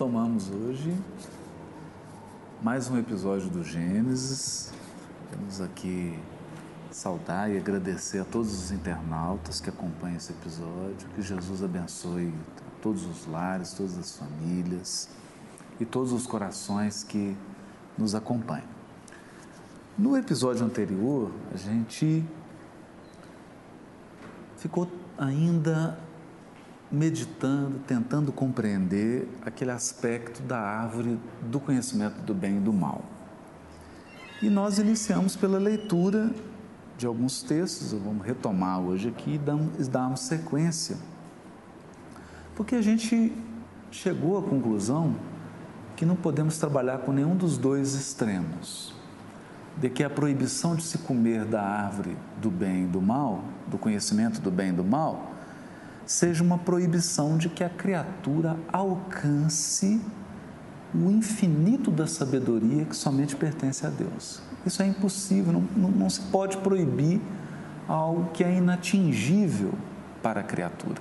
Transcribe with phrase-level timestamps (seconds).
[0.00, 0.96] retomamos hoje
[2.62, 4.72] mais um episódio do Gênesis.
[5.30, 6.18] Vamos aqui
[6.90, 11.06] saudar e agradecer a todos os internautas que acompanham esse episódio.
[11.14, 12.32] Que Jesus abençoe
[12.80, 15.06] todos os lares, todas as famílias
[15.78, 17.36] e todos os corações que
[17.98, 18.68] nos acompanham.
[19.98, 22.24] No episódio anterior, a gente
[24.56, 25.98] ficou ainda
[26.90, 33.04] meditando, tentando compreender aquele aspecto da árvore do conhecimento do bem e do mal.
[34.42, 36.30] E nós iniciamos pela leitura
[36.96, 40.96] de alguns textos, vamos retomar hoje aqui e damos, sequência,
[42.54, 43.32] porque a gente
[43.90, 45.14] chegou à conclusão
[45.96, 48.94] que não podemos trabalhar com nenhum dos dois extremos,
[49.76, 53.78] de que a proibição de se comer da árvore do bem e do mal, do
[53.78, 55.32] conhecimento do bem e do mal,
[56.10, 60.00] seja uma proibição de que a criatura alcance
[60.92, 64.42] o infinito da sabedoria que somente pertence a Deus.
[64.66, 67.20] Isso é impossível, não, não, não se pode proibir
[67.86, 69.72] algo que é inatingível
[70.20, 71.00] para a criatura.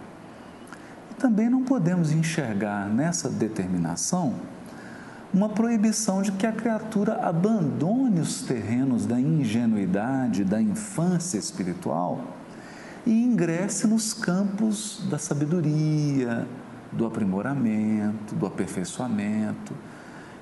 [1.09, 4.35] E também não podemos enxergar nessa determinação
[5.33, 12.38] uma proibição de que a criatura abandone os terrenos da ingenuidade, da infância espiritual
[13.09, 16.47] e ingresse nos campos da sabedoria,
[16.91, 19.73] do aprimoramento, do aperfeiçoamento,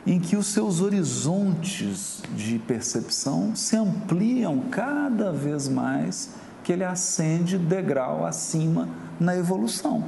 [0.06, 6.31] em que os seus horizontes de percepção se ampliam cada vez mais
[6.62, 10.03] que ele ascende degrau acima na evolução.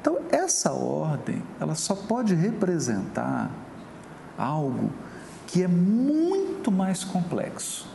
[0.00, 3.50] Então, essa ordem, ela só pode representar
[4.38, 4.90] algo
[5.46, 7.86] que é muito mais complexo.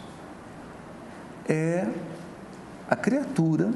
[1.49, 1.87] É
[2.89, 3.71] a criatura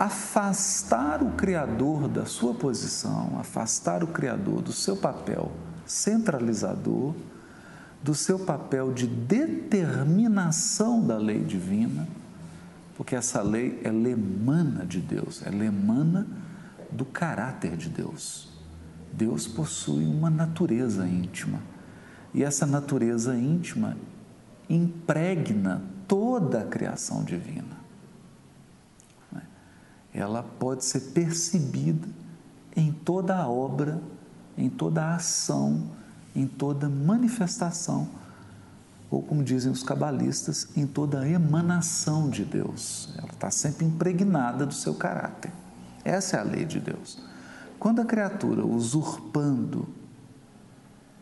[0.00, 5.52] afastar o Criador da sua posição, afastar o Criador do seu papel
[5.84, 7.14] centralizador,
[8.02, 12.08] do seu papel de determinação da lei divina,
[12.96, 16.26] porque essa lei ela emana de Deus, ela emana
[16.90, 18.48] do caráter de Deus.
[19.12, 21.60] Deus possui uma natureza íntima
[22.32, 23.96] e essa natureza íntima
[24.68, 27.79] impregna toda a criação divina
[30.12, 32.08] ela pode ser percebida
[32.76, 34.00] em toda a obra,
[34.56, 35.90] em toda a ação,
[36.34, 38.08] em toda manifestação,
[39.10, 43.12] ou como dizem os cabalistas, em toda a emanação de Deus.
[43.18, 45.52] Ela está sempre impregnada do seu caráter.
[46.04, 47.18] Essa é a lei de Deus.
[47.78, 49.88] Quando a criatura, usurpando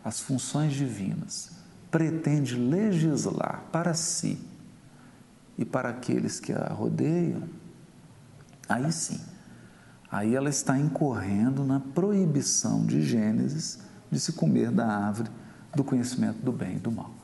[0.04, 1.50] as funções divinas,
[1.90, 4.38] pretende legislar para si
[5.56, 7.42] e para aqueles que a rodeiam,
[8.68, 9.20] Aí sim,
[10.10, 13.78] aí ela está incorrendo na proibição de Gênesis
[14.10, 15.30] de se comer da árvore
[15.74, 17.14] do conhecimento do bem e do mal.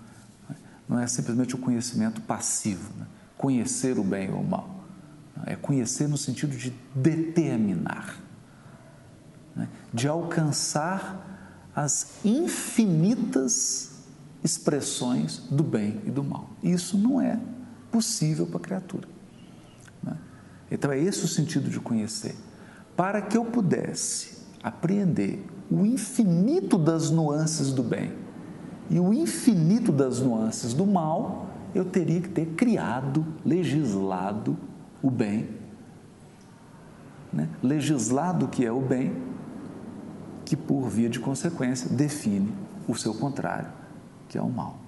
[0.88, 3.06] Não é simplesmente o conhecimento passivo, né?
[3.36, 4.84] conhecer o bem ou o mal.
[5.46, 8.18] É conhecer no sentido de determinar,
[9.56, 9.68] né?
[9.92, 13.90] de alcançar as infinitas
[14.42, 16.50] expressões do bem e do mal.
[16.62, 17.40] Isso não é
[17.90, 19.13] possível para a criatura.
[20.70, 22.34] Então é esse o sentido de conhecer.
[22.96, 28.12] Para que eu pudesse apreender o infinito das nuances do bem
[28.90, 34.56] e o infinito das nuances do mal, eu teria que ter criado, legislado
[35.02, 35.48] o bem,
[37.32, 37.48] né?
[37.62, 39.12] legislado o que é o bem,
[40.44, 42.52] que por via de consequência define
[42.86, 43.70] o seu contrário,
[44.28, 44.83] que é o mal.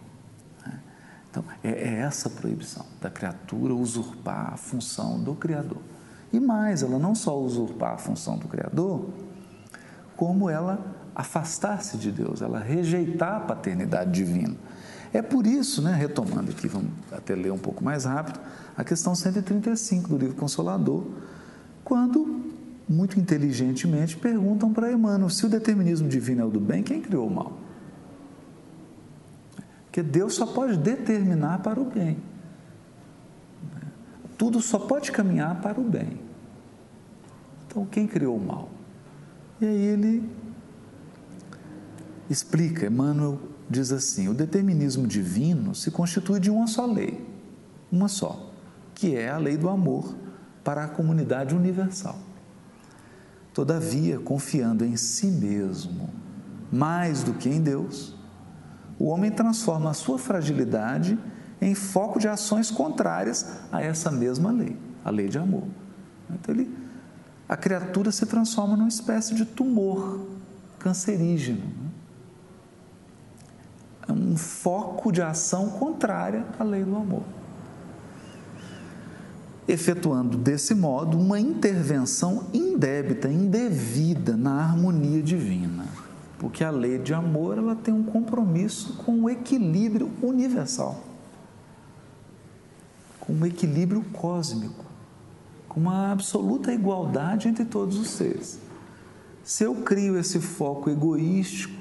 [1.36, 5.82] Então, é, é essa proibição da criatura usurpar a função do Criador.
[6.32, 9.10] E mais, ela não só usurpar a função do Criador,
[10.16, 14.54] como ela afastar-se de Deus, ela rejeitar a paternidade divina.
[15.12, 18.40] É por isso, né, retomando aqui, vamos até ler um pouco mais rápido,
[18.76, 21.04] a questão 135 do livro Consolador,
[21.84, 22.46] quando,
[22.88, 27.26] muito inteligentemente, perguntam para Emmanuel: se o determinismo divino é o do bem, quem criou
[27.26, 27.65] o mal?
[29.96, 32.18] Porque Deus só pode determinar para o bem.
[34.36, 36.20] Tudo só pode caminhar para o bem.
[37.66, 38.68] Então, quem criou o mal?
[39.58, 40.30] E aí ele
[42.28, 43.40] explica, Emmanuel
[43.70, 47.26] diz assim: o determinismo divino se constitui de uma só lei,
[47.90, 48.52] uma só,
[48.94, 50.14] que é a lei do amor
[50.62, 52.18] para a comunidade universal.
[53.54, 56.10] Todavia, confiando em si mesmo
[56.70, 58.15] mais do que em Deus,
[58.98, 61.18] o homem transforma a sua fragilidade
[61.60, 65.64] em foco de ações contrárias a essa mesma lei, a lei de amor.
[66.30, 66.74] Então, ele,
[67.48, 70.26] a criatura se transforma numa espécie de tumor
[70.78, 71.60] cancerígeno.
[71.60, 71.90] Né?
[74.08, 77.22] É um foco de ação contrária à lei do amor.
[79.68, 85.85] Efetuando desse modo uma intervenção indébita, indevida na harmonia divina.
[86.38, 91.02] Porque a lei de amor ela tem um compromisso com o equilíbrio universal,
[93.18, 94.84] com o equilíbrio cósmico,
[95.68, 98.60] com uma absoluta igualdade entre todos os seres.
[99.42, 101.80] Se eu crio esse foco egoístico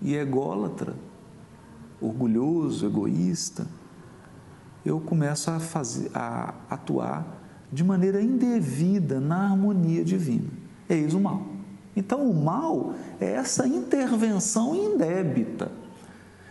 [0.00, 0.94] e ególatra,
[2.00, 3.66] orgulhoso, egoísta,
[4.84, 7.26] eu começo a, fazer, a atuar
[7.70, 10.48] de maneira indevida na harmonia divina.
[10.88, 11.57] Eis o mal.
[11.98, 15.68] Então, o mal é essa intervenção indébita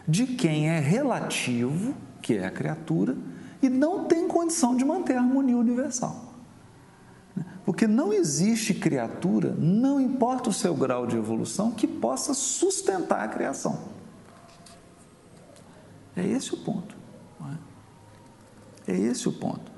[0.06, 3.16] de quem é relativo, que é a criatura,
[3.62, 6.34] e não tem condição de manter a harmonia universal.
[7.64, 13.30] Porque não existe criatura, não importa o seu grau de evolução, que possa sustentar a
[13.30, 13.80] criação.
[16.14, 16.94] É esse o ponto.
[18.86, 18.92] É?
[18.92, 19.72] é esse o ponto.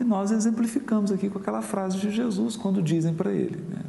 [0.00, 3.84] E nós exemplificamos aqui com aquela frase de Jesus, quando dizem para ele: né?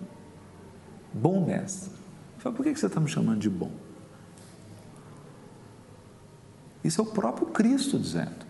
[1.15, 1.91] Bom mestre.
[2.39, 3.71] Fala, por que você está me chamando de bom?
[6.83, 8.45] Isso é o próprio Cristo dizendo.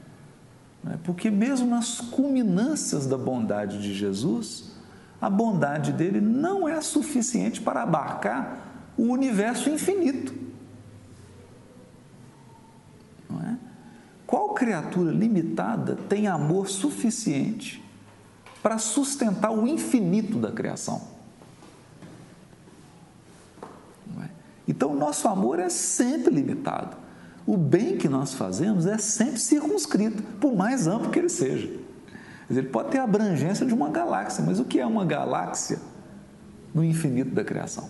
[0.83, 0.97] Né?
[1.03, 4.71] Porque, mesmo nas culminâncias da bondade de Jesus,
[5.21, 10.33] a bondade dele não é suficiente para abarcar o universo infinito.
[13.29, 13.57] Não é?
[14.25, 17.83] Qual criatura limitada tem amor suficiente
[18.63, 21.13] para sustentar o infinito da criação?
[24.21, 24.29] É?
[24.67, 26.97] Então, o nosso amor é sempre limitado.
[27.45, 31.71] O bem que nós fazemos é sempre circunscrito, por mais amplo que ele seja.
[32.49, 35.79] Ele pode ter a abrangência de uma galáxia, mas o que é uma galáxia
[36.73, 37.89] no infinito da criação?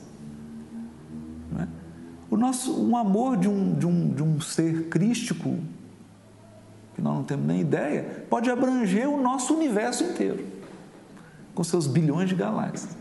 [1.59, 1.67] É?
[2.29, 5.57] O nosso, um amor de um, de, um, de um ser crístico,
[6.93, 10.45] que nós não temos nem ideia, pode abranger o nosso universo inteiro,
[11.53, 12.97] com seus bilhões de galáxias.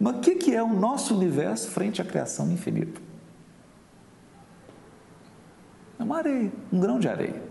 [0.00, 3.07] Mas o que é o nosso universo frente à criação infinita?
[5.98, 7.42] É uma areia, um grão de areia.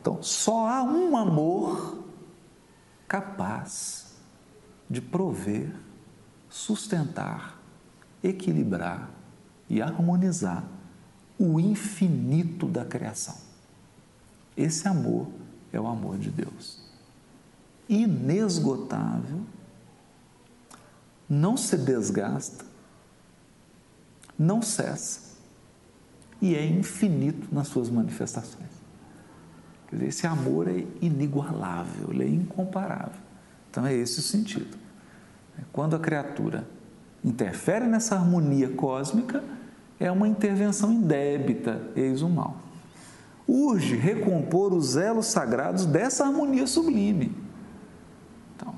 [0.00, 2.04] Então, só há um amor
[3.08, 4.14] capaz
[4.88, 5.74] de prover,
[6.48, 7.60] sustentar,
[8.22, 9.10] equilibrar
[9.68, 10.64] e harmonizar
[11.38, 13.36] o infinito da criação.
[14.56, 15.28] Esse amor
[15.72, 16.80] é o amor de Deus.
[17.88, 19.40] Inesgotável,
[21.28, 22.64] não se desgasta,
[24.38, 25.29] não cessa
[26.40, 28.70] e é infinito nas suas manifestações.
[29.88, 33.20] Quer dizer, esse amor é inigualável, ele é incomparável.
[33.70, 34.78] Então é esse o sentido.
[35.72, 36.66] Quando a criatura
[37.24, 39.42] interfere nessa harmonia cósmica,
[39.98, 42.56] é uma intervenção indébita, eis o mal.
[43.46, 47.34] Urge recompor os elos sagrados dessa harmonia sublime.
[48.56, 48.74] Então,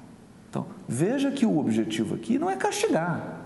[0.49, 3.42] então veja que o objetivo aqui não é castigar.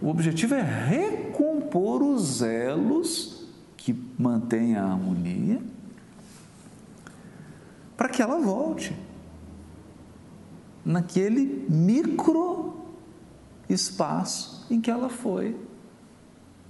[0.00, 5.60] O objetivo é recompor os elos que mantenha a harmonia,
[7.96, 8.96] para que ela volte
[10.84, 12.76] naquele micro
[13.68, 15.56] espaço em que ela foi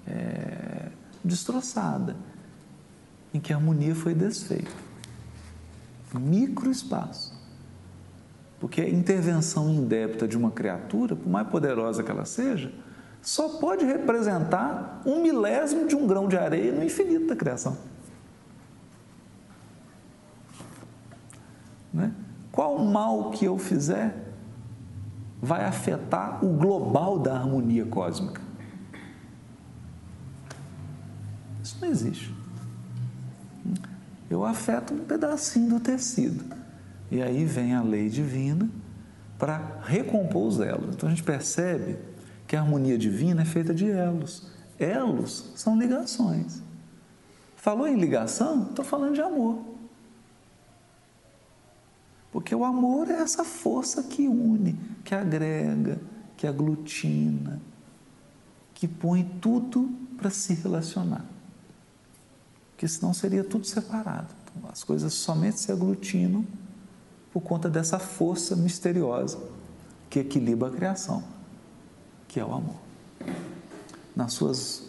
[0.07, 0.89] é,
[1.23, 2.17] destroçada,
[3.33, 4.73] em que a harmonia foi desfeita.
[6.15, 7.39] Micro espaço.
[8.59, 12.73] Porque a intervenção indébita de uma criatura, por mais poderosa que ela seja,
[13.23, 17.77] só pode representar um milésimo de um grão de areia no infinito da criação.
[21.93, 22.13] Né?
[22.53, 24.33] Qual mal que eu fizer
[25.41, 28.41] vai afetar o global da harmonia cósmica?
[31.63, 32.35] Isso não existe.
[34.31, 36.45] Eu afeto um pedacinho do tecido.
[37.11, 38.69] E aí vem a lei divina
[39.39, 40.95] para recompor os elos.
[40.95, 41.99] Então a gente percebe
[42.49, 44.47] que a harmonia divina é feita de elos.
[44.78, 46.62] Elos são ligações.
[47.55, 48.69] Falou em ligação?
[48.71, 49.59] Estou falando de amor.
[52.33, 56.00] Porque o amor é essa força que une, que agrega,
[56.37, 57.61] que aglutina,
[58.73, 61.25] que põe tudo para se relacionar.
[62.71, 64.35] Porque senão seria tudo separado.
[64.73, 66.47] As coisas somente se aglutinam
[67.31, 69.38] por conta dessa força misteriosa
[70.09, 71.38] que equilibra a criação
[72.29, 72.77] que é o amor.
[74.15, 74.89] Nas suas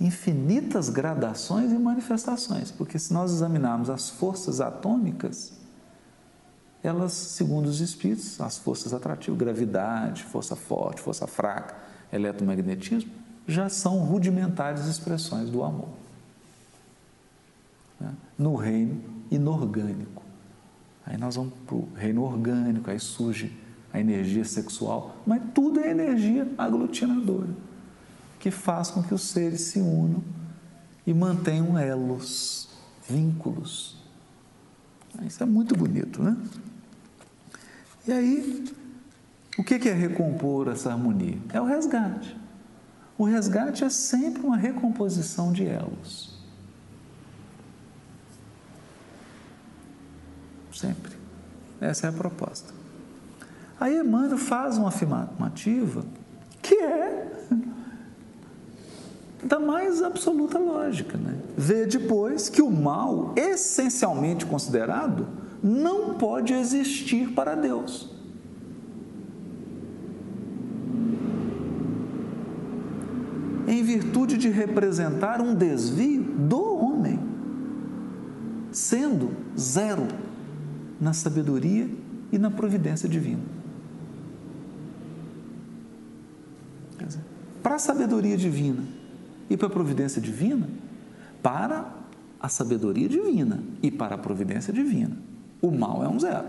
[0.00, 5.52] infinitas gradações e manifestações, porque se nós examinarmos as forças atômicas,
[6.82, 11.76] elas, segundo os espíritos, as forças atrativas, gravidade, força forte, força fraca,
[12.10, 13.10] eletromagnetismo,
[13.46, 15.90] já são rudimentares expressões do amor.
[17.98, 18.14] Né?
[18.38, 20.22] No reino inorgânico.
[21.04, 23.54] Aí nós vamos para o reino orgânico, aí surge
[23.92, 27.48] a energia sexual, mas tudo é energia aglutinadora,
[28.38, 30.22] que faz com que os seres se unam
[31.06, 32.68] e mantenham elos,
[33.08, 33.96] vínculos.
[35.22, 36.36] Isso é muito bonito, né?
[38.06, 38.64] E aí,
[39.58, 41.38] o que é recompor essa harmonia?
[41.52, 42.36] É o resgate.
[43.18, 46.38] O resgate é sempre uma recomposição de elos.
[50.72, 51.12] Sempre.
[51.80, 52.79] Essa é a proposta.
[53.80, 56.04] Aí Emmanuel faz uma afirmativa
[56.60, 57.30] que é
[59.42, 61.16] da mais absoluta lógica.
[61.16, 61.38] Né?
[61.56, 65.26] Vê depois que o mal, essencialmente considerado,
[65.62, 68.10] não pode existir para Deus.
[73.66, 77.18] Em virtude de representar um desvio do homem,
[78.72, 80.06] sendo zero
[81.00, 81.88] na sabedoria
[82.30, 83.59] e na providência divina.
[87.62, 88.82] Para a sabedoria divina
[89.48, 90.68] e para a providência divina,
[91.42, 91.92] para
[92.38, 95.16] a sabedoria divina e para a providência divina,
[95.60, 96.48] o mal é um zero.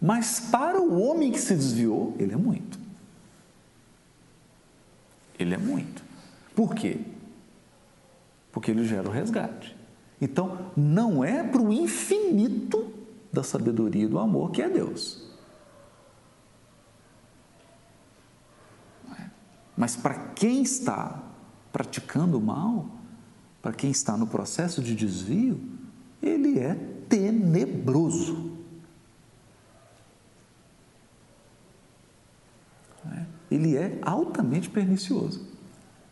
[0.00, 2.78] Mas para o homem que se desviou, ele é muito.
[5.38, 6.02] Ele é muito.
[6.54, 6.98] Por quê?
[8.50, 9.76] Porque ele gera o resgate.
[10.20, 12.92] Então, não é para o infinito
[13.32, 15.31] da sabedoria e do amor que é Deus.
[19.76, 21.20] Mas para quem está
[21.72, 22.86] praticando o mal,
[23.60, 25.60] para quem está no processo de desvio,
[26.22, 26.74] ele é
[27.08, 28.52] tenebroso.
[33.10, 33.24] É.
[33.50, 35.46] Ele é altamente pernicioso.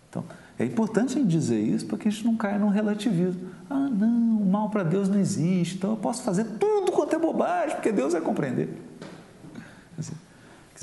[0.08, 0.24] Então,
[0.58, 3.48] é importante a gente dizer isso para que a gente não caia num relativismo.
[3.68, 7.18] Ah, não, o mal para Deus não existe, então eu posso fazer tudo quanto é
[7.18, 8.68] bobagem, porque Deus vai compreender.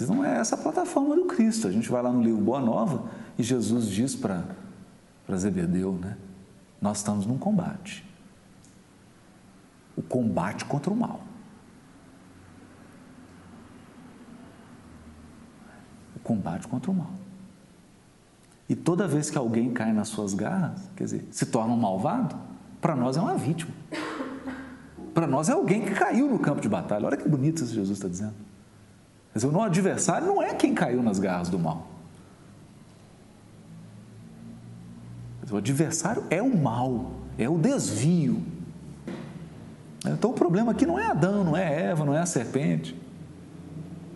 [0.05, 1.67] Não é essa a plataforma do Cristo.
[1.67, 4.45] A gente vai lá no livro Boa Nova e Jesus diz para
[5.35, 6.17] Zebedeu, né?
[6.79, 8.05] Nós estamos num combate.
[9.95, 11.21] O combate contra o mal.
[16.15, 17.11] O combate contra o mal.
[18.69, 22.35] E toda vez que alguém cai nas suas garras, quer dizer, se torna um malvado,
[22.79, 23.71] para nós é uma vítima.
[25.13, 27.07] Para nós é alguém que caiu no campo de batalha.
[27.07, 28.46] Olha que bonito isso que Jesus está dizendo.
[29.37, 31.85] Quer dizer, o adversário não é quem caiu nas garras do mal.
[35.51, 38.41] O adversário é o mal, é o desvio.
[40.05, 42.99] Então o problema aqui não é Adão, não é Eva, não é a serpente.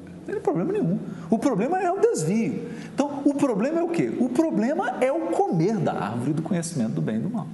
[0.05, 0.99] Não tem problema nenhum.
[1.29, 2.67] O problema é o desvio.
[2.93, 4.11] Então, o problema é o quê?
[4.19, 7.47] O problema é o comer da árvore do conhecimento do bem e do mal.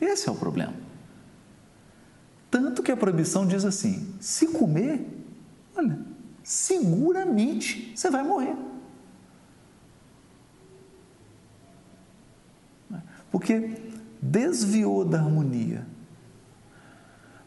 [0.00, 0.74] Esse é o problema.
[2.50, 5.06] Tanto que a proibição diz assim: se comer,
[5.76, 5.98] olha,
[6.42, 8.56] seguramente você vai morrer.
[13.30, 13.76] Porque
[14.20, 15.86] desviou da harmonia,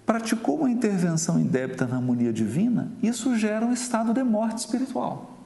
[0.05, 5.39] praticou uma intervenção indébita na harmonia divina, isso gera um estado de morte espiritual,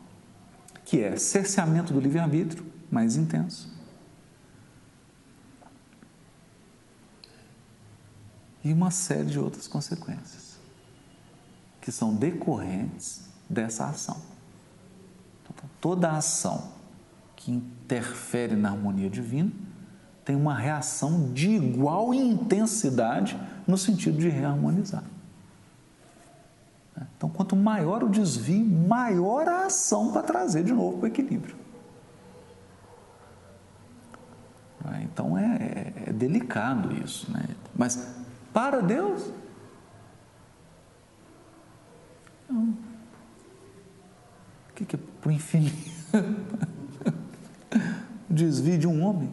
[0.83, 3.75] que é cerceamento do livre-arbítrio mais intenso.
[8.65, 10.57] E uma série de outras consequências,
[11.79, 14.17] que são decorrentes dessa ação.
[15.43, 16.72] Então, toda ação
[17.36, 19.51] que interfere na harmonia divina
[20.25, 25.03] tem uma reação de igual intensidade no sentido de reharmonizar.
[27.15, 31.55] Então, quanto maior o desvio, maior a ação para trazer de novo para o equilíbrio.
[35.15, 37.45] Então é, é, é delicado isso, né?
[37.75, 38.15] Mas
[38.55, 39.21] para Deus,
[42.50, 42.69] não.
[44.69, 45.91] O que é para o infinito?
[48.29, 49.29] desvio de um homem.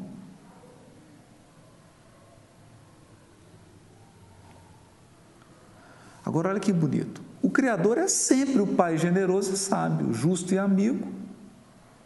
[6.26, 7.22] Agora, olha que bonito.
[7.40, 11.06] O Criador é sempre o Pai generoso e sábio, justo e amigo,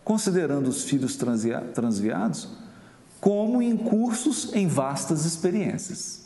[0.05, 2.47] considerando os filhos transviados
[3.19, 6.26] como incursos em vastas experiências.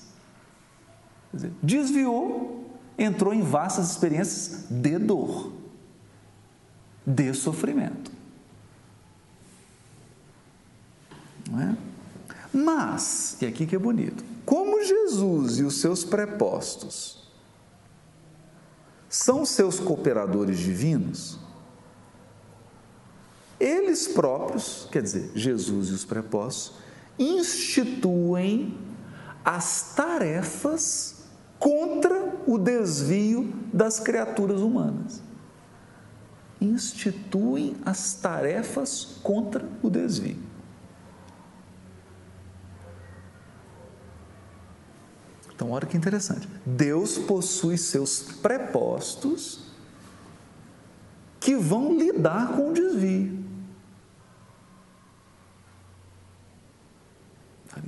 [1.33, 2.67] Dizer, desviou,
[2.99, 5.53] entrou em vastas experiências de dor,
[7.07, 8.11] de sofrimento.
[11.51, 11.77] Não é?
[12.53, 17.31] Mas, e aqui que é bonito, como Jesus e os seus prepostos
[19.09, 21.39] são seus cooperadores divinos,
[23.59, 26.73] eles próprios, quer dizer, Jesus e os prepostos,
[27.19, 28.79] instituem
[29.45, 31.20] as tarefas
[31.61, 35.23] contra o desvio das criaturas humanas.
[36.61, 40.43] Instituem as tarefas contra o desvio.
[45.55, 46.49] Então, olha que interessante.
[46.65, 49.71] Deus possui seus prepostos
[51.39, 53.41] que vão lidar com o desvio.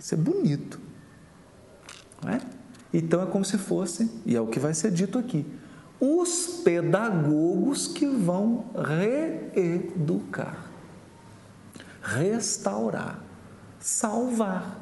[0.03, 0.81] Isso é bonito.
[2.23, 2.41] Não é?
[2.93, 5.47] Então é como se fosse, e é o que vai ser dito aqui,
[5.99, 10.67] os pedagogos que vão reeducar,
[12.03, 13.23] restaurar,
[13.79, 14.79] salvar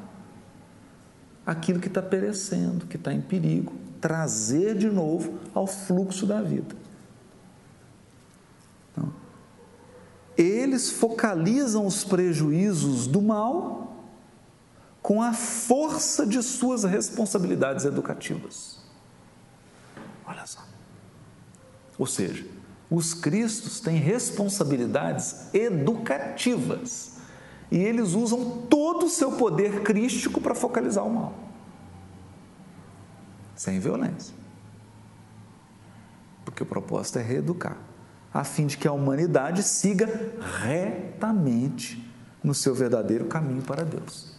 [1.45, 6.75] aquilo que está perecendo, que está em perigo, trazer de novo ao fluxo da vida.
[8.91, 9.13] Então,
[10.37, 13.90] eles focalizam os prejuízos do mal
[15.01, 18.79] com a força de suas responsabilidades educativas.
[20.25, 20.61] Olha só.
[21.97, 22.45] Ou seja,
[22.89, 27.17] os cristos têm responsabilidades educativas
[27.71, 31.33] e eles usam todo o seu poder crístico para focalizar o mal,
[33.55, 34.35] sem violência.
[36.43, 37.77] Porque o propósito é reeducar,
[38.33, 42.11] a fim de que a humanidade siga retamente
[42.43, 44.35] no seu verdadeiro caminho para Deus.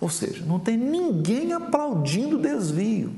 [0.00, 3.12] Ou seja, não tem ninguém aplaudindo desvio,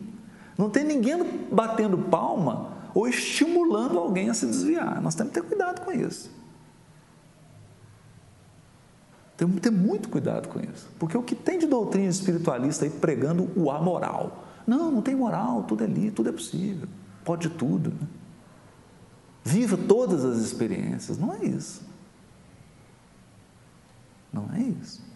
[0.57, 5.01] não tem ninguém batendo palma ou estimulando alguém a se desviar.
[5.01, 6.31] Nós temos que ter cuidado com isso.
[9.37, 12.91] Temos que ter muito cuidado com isso, porque o que tem de doutrina espiritualista aí
[12.91, 14.45] pregando o amoral.
[14.67, 16.87] Não, não tem moral, tudo é ali, tudo é possível,
[17.25, 17.91] pode tudo.
[17.91, 18.07] Né?
[19.43, 21.83] Viva todas as experiências, não é isso.
[24.31, 25.10] Não é isso.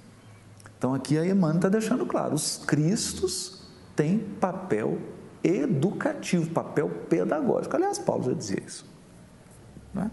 [0.84, 3.62] Então aqui a Emmanuel está deixando claro: os cristos
[3.96, 4.98] têm papel
[5.42, 7.74] educativo, papel pedagógico.
[7.74, 8.84] Aliás, Paulo já dizia isso.
[9.94, 10.10] Não é?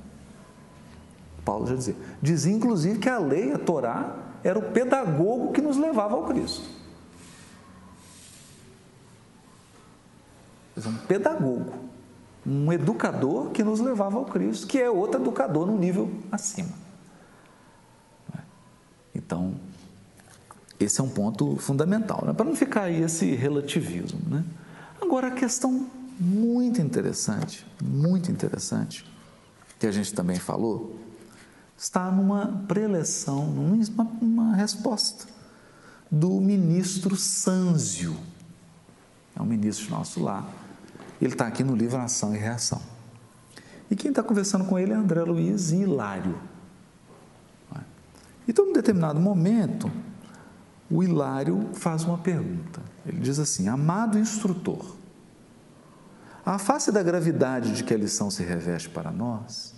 [1.43, 1.95] Paulo já dizia.
[2.21, 6.63] Dizia inclusive que a lei, a Torá, era o pedagogo que nos levava ao Cristo.
[10.77, 11.73] Um pedagogo,
[12.47, 16.71] um educador que nos levava ao Cristo, que é outro educador no nível acima.
[19.13, 19.53] Então,
[20.84, 22.34] esse é um ponto fundamental, né?
[22.34, 24.20] para não ficar aí esse relativismo.
[24.28, 24.44] Né?
[25.02, 25.88] Agora, a questão
[26.20, 29.06] muito interessante, muito interessante,
[29.80, 30.96] que a gente também falou,
[31.78, 35.26] está numa preleção, numa uma resposta
[36.10, 38.15] do ministro Sanzio.
[39.36, 40.48] É um ministro nosso lá.
[41.22, 42.82] Ele está aqui no livro Ação e Reação.
[43.89, 46.39] E quem está conversando com ele é André Luiz e Hilário.
[48.48, 49.89] Então, em determinado momento,
[50.91, 52.82] o Hilário faz uma pergunta.
[53.06, 54.95] Ele diz assim: Amado instrutor,
[56.45, 59.73] à face da gravidade de que a lição se reveste para nós,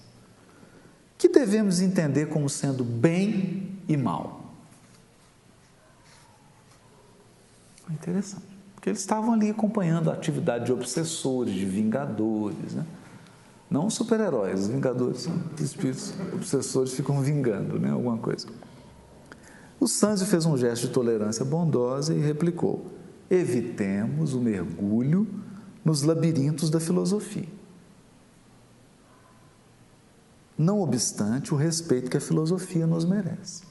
[1.17, 4.41] que devemos entender como sendo bem e mal.
[7.89, 12.86] Interessante, porque eles estavam ali acompanhando a atividade de obsessores, de vingadores, né?
[13.69, 17.91] não super-heróis, os vingadores são espíritos obsessores ficam vingando né?
[17.91, 18.47] alguma coisa.
[19.84, 22.86] O Sanzio fez um gesto de tolerância bondosa e replicou:
[23.30, 25.28] evitemos o mergulho
[25.84, 27.48] nos labirintos da filosofia
[30.58, 33.63] não obstante o respeito que a filosofia nos merece.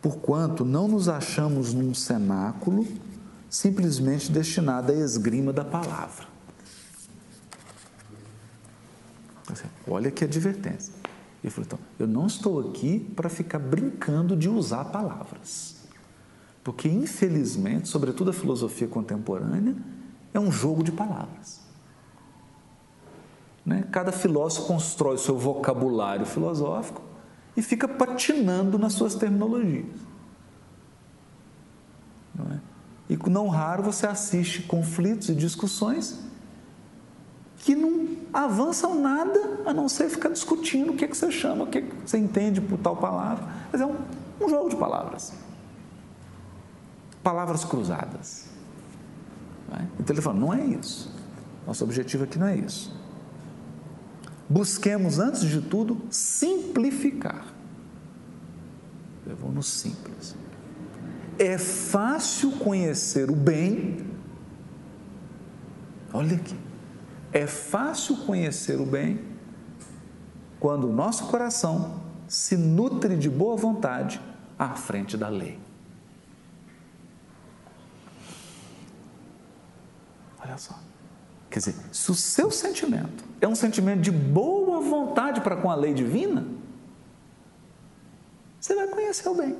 [0.00, 2.86] Porquanto não nos achamos num cenáculo
[3.50, 6.26] simplesmente destinado à esgrima da palavra.
[9.86, 10.93] Olha que advertência.
[11.44, 15.76] Ele falou: então, eu não estou aqui para ficar brincando de usar palavras.
[16.64, 19.76] Porque, infelizmente, sobretudo a filosofia contemporânea,
[20.32, 21.60] é um jogo de palavras.
[23.64, 23.86] Né?
[23.92, 27.02] Cada filósofo constrói o seu vocabulário filosófico
[27.54, 30.00] e fica patinando nas suas terminologias.
[32.34, 32.60] Não é?
[33.10, 36.24] E não raro você assiste conflitos e discussões
[37.64, 41.64] que não avançam nada a não ser ficar discutindo o que, é que você chama,
[41.64, 43.42] o que, é que você entende por tal palavra.
[43.72, 43.96] Mas é um,
[44.38, 45.32] um jogo de palavras.
[47.22, 48.50] Palavras cruzadas.
[49.66, 49.86] Não é?
[49.98, 51.10] Então ele fala: não é isso.
[51.66, 52.94] Nosso objetivo aqui não é isso.
[54.46, 57.46] Busquemos, antes de tudo, simplificar.
[59.26, 60.36] Eu vou no simples.
[61.38, 64.04] É fácil conhecer o bem.
[66.12, 66.54] Olha aqui.
[67.34, 69.20] É fácil conhecer o bem
[70.60, 74.20] quando o nosso coração se nutre de boa vontade
[74.56, 75.58] à frente da lei.
[80.38, 80.78] Olha só.
[81.50, 85.74] Quer dizer, se o seu sentimento é um sentimento de boa vontade para com a
[85.74, 86.46] lei divina,
[88.60, 89.58] você vai conhecer o bem.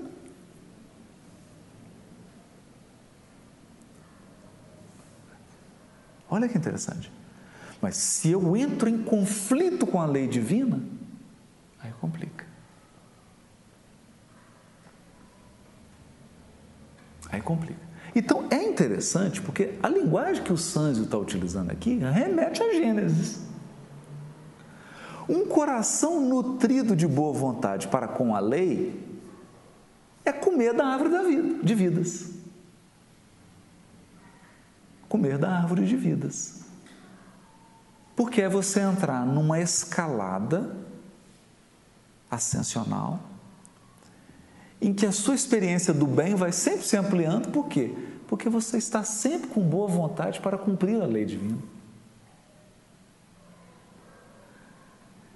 [6.31, 7.13] Olha que interessante.
[7.85, 10.81] Mas se eu entro em conflito com a lei divina,
[11.79, 12.47] aí complica.
[17.31, 17.83] Aí complica.
[18.17, 23.43] Então é interessante porque a linguagem que o Sanzio está utilizando aqui remete a Gênesis.
[25.29, 28.99] Um coração nutrido de boa vontade para com a lei
[30.25, 32.31] é comer da árvore da vida, de vidas.
[35.07, 36.64] Comer da árvore de vidas.
[38.17, 40.77] Porque é você entrar numa escalada
[42.31, 43.21] ascensional
[44.81, 47.95] em que a sua experiência do bem vai sempre se ampliando, por quê?
[48.29, 51.59] Porque você está sempre com boa vontade para cumprir a lei divina.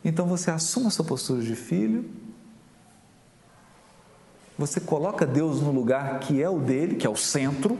[0.04, 2.10] Então você assume a sua postura de filho,
[4.58, 7.78] você coloca Deus no lugar que é o dele, que é o centro.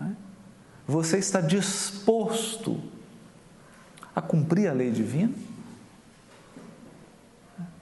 [0.00, 0.17] É?
[0.88, 2.80] Você está disposto
[4.16, 5.34] a cumprir a lei divina?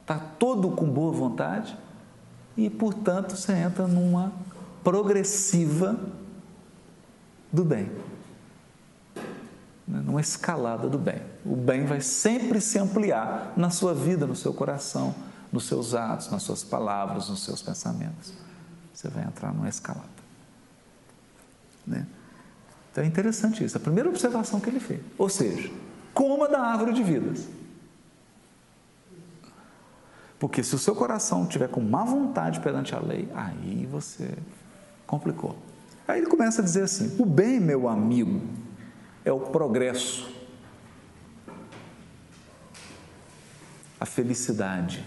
[0.03, 1.75] Está todo com boa vontade?
[2.57, 4.33] E, portanto, você entra numa
[4.83, 5.99] progressiva
[7.53, 7.90] do bem
[9.87, 11.23] né, numa escalada do bem.
[11.45, 15.14] O bem vai sempre se ampliar na sua vida, no seu coração,
[15.53, 18.33] nos seus atos, nas suas palavras, nos seus pensamentos.
[18.92, 20.09] Você vai entrar numa escalada.
[21.87, 22.07] Né?
[22.97, 23.77] Então é interessante isso.
[23.77, 25.03] A primeira observação que ele fez.
[25.19, 25.71] Ou seja,
[26.15, 27.47] coma da árvore de vidas.
[30.39, 34.31] Porque se o seu coração tiver com má vontade perante a lei, aí você
[35.07, 35.59] complicou.
[36.09, 38.41] Aí ele começa a dizer assim: o bem, meu amigo,
[39.27, 40.33] é o progresso,
[44.01, 45.05] a felicidade,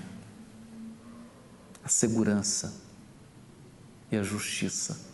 [1.84, 2.72] a segurança
[4.12, 5.09] e a justiça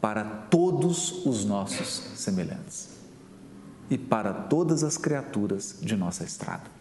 [0.00, 2.90] para todos os nossos semelhantes
[3.90, 6.78] e para todas as criaturas de nossa estrada.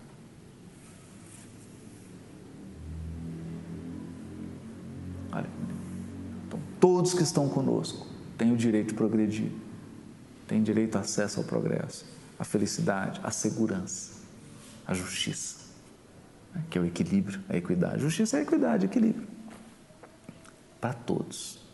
[6.47, 8.05] Então, todos que estão conosco
[8.37, 9.51] têm o direito de progredir
[10.47, 12.05] tem direito a acesso ao progresso,
[12.39, 14.13] à felicidade, à segurança,
[14.85, 15.57] à justiça,
[16.55, 18.01] né, que é o equilíbrio, a equidade.
[18.01, 19.27] Justiça é equidade, equilíbrio.
[20.79, 21.66] Para todos.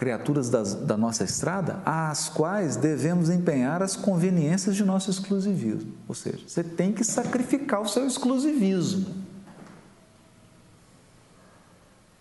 [0.00, 5.92] Criaturas das, da nossa estrada, às quais devemos empenhar as conveniências de nosso exclusivismo.
[6.08, 9.14] Ou seja, você tem que sacrificar o seu exclusivismo.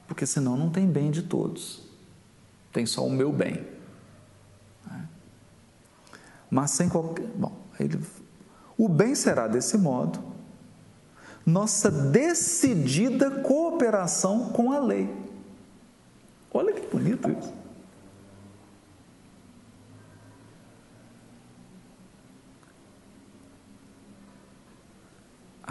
[0.10, 1.88] Porque senão não tem bem de todos
[2.72, 3.66] tem só o meu bem.
[6.50, 7.28] Mas sem qualquer.
[7.36, 8.00] Bom, ele,
[8.78, 10.20] o bem será desse modo
[11.46, 15.16] nossa decidida cooperação com a lei.
[16.54, 17.54] Olha que bonito isso.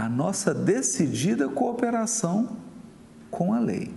[0.09, 2.57] A nossa decidida cooperação
[3.31, 3.95] com a lei.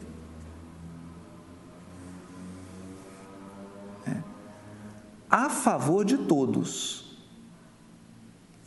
[5.30, 7.18] a favor de todos,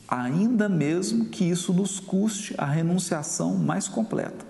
[0.08, 4.46] ainda mesmo que isso nos custe a renunciação mais completa.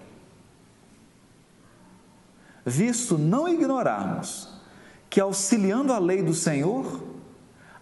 [2.64, 4.56] Visto não ignorarmos
[5.10, 7.02] que auxiliando a lei do Senhor,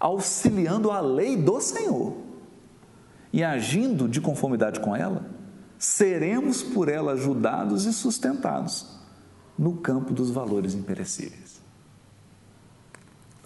[0.01, 2.32] auxiliando a lei do Senhor
[3.33, 5.25] e agindo de conformidade com ela,
[5.79, 8.87] seremos por ela ajudados e sustentados
[9.59, 11.61] no campo dos valores imperecíveis.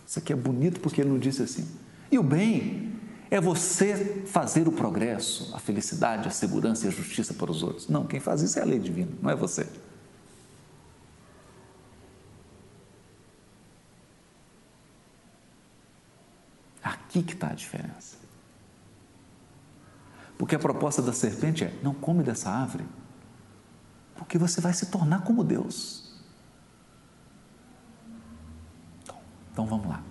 [0.06, 1.66] Isso aqui é bonito porque ele não disse assim.
[2.10, 2.92] E o bem
[3.30, 7.88] é você fazer o progresso, a felicidade, a segurança e a justiça para os outros.
[7.88, 9.66] Não, quem faz isso é a lei divina, não é você.
[16.82, 18.25] Aqui que está a diferença.
[20.38, 22.84] Porque a proposta da serpente é: não come dessa árvore,
[24.16, 26.14] porque você vai se tornar como Deus.
[29.52, 30.02] Então vamos lá.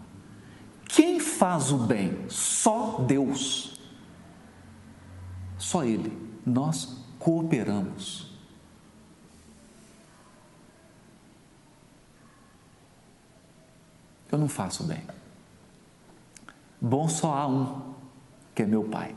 [0.88, 2.26] Quem faz o bem?
[2.30, 3.80] Só Deus.
[5.58, 6.12] Só Ele.
[6.46, 8.36] Nós cooperamos.
[14.36, 15.02] eu não faço bem.
[16.80, 17.94] Bom só há um,
[18.54, 19.16] que é meu pai.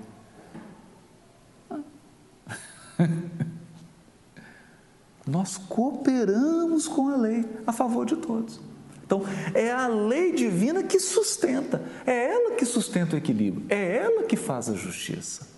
[5.26, 8.61] Nós cooperamos com a lei a favor de todos.
[9.04, 9.22] Então,
[9.54, 14.37] é a lei divina que sustenta, é ela que sustenta o equilíbrio, é ela que
[14.37, 15.48] faz a justiça.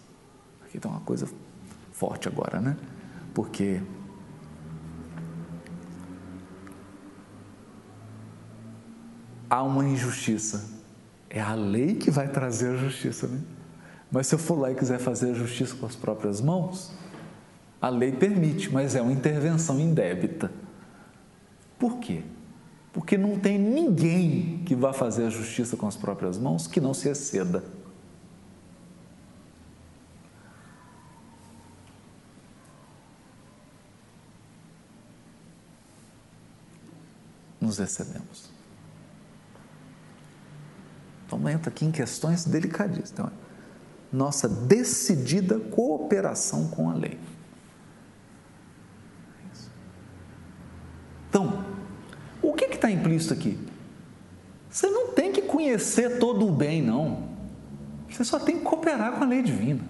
[0.65, 1.29] Aqui está uma coisa
[1.93, 2.77] forte agora, né?
[3.35, 3.81] Porque
[9.51, 10.71] há uma injustiça.
[11.29, 13.41] É a lei que vai trazer a justiça, né?
[14.13, 16.93] Mas se eu for lá e quiser fazer a justiça com as próprias mãos,
[17.81, 20.53] a lei permite, mas é uma intervenção indébita.
[21.79, 22.23] Por quê?
[22.93, 26.93] Porque não tem ninguém que vá fazer a justiça com as próprias mãos que não
[26.93, 27.65] se exceda.
[37.61, 38.51] Nos excedemos.
[41.27, 43.11] Então entra aqui em questões delicadíssimas.
[43.11, 43.31] Então,
[44.13, 47.17] nossa decidida cooperação com a lei.
[51.29, 51.65] Então,
[52.43, 53.59] o que implícito aqui?
[54.71, 57.29] Você não tem que conhecer todo o bem, não.
[58.09, 59.81] Você só tem que cooperar com a lei divina.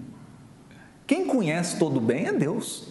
[1.07, 2.89] Quem conhece todo o bem é Deus.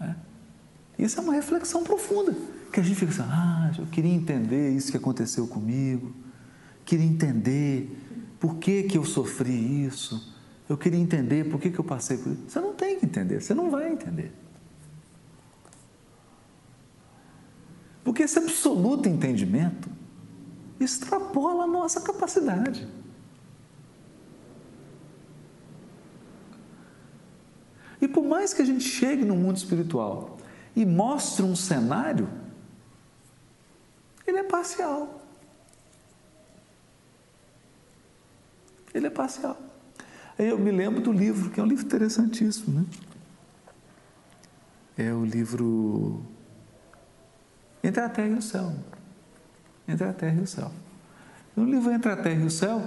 [0.00, 0.14] É.
[0.98, 2.36] Isso é uma reflexão profunda,
[2.72, 6.14] que a gente fica assim, ah, eu queria entender isso que aconteceu comigo,
[6.84, 7.98] queria entender
[8.38, 10.36] por que, que eu sofri isso,
[10.68, 12.42] eu queria entender por que, que eu passei por isso.
[12.48, 12.71] Você não
[13.02, 14.32] entender, você não vai entender.
[18.04, 19.88] Porque esse absoluto entendimento
[20.80, 22.88] extrapola a nossa capacidade.
[28.00, 30.36] E por mais que a gente chegue no mundo espiritual
[30.74, 32.28] e mostre um cenário,
[34.26, 35.22] ele é parcial.
[38.92, 39.56] Ele é parcial.
[40.38, 42.86] Aí eu me lembro do livro, que é um livro interessantíssimo, né?
[44.96, 46.22] É o livro
[47.82, 48.72] Entre a Terra e o Céu.
[49.86, 50.70] Entre a Terra e o Céu.
[51.56, 52.82] No livro Entre a Terra e o Céu,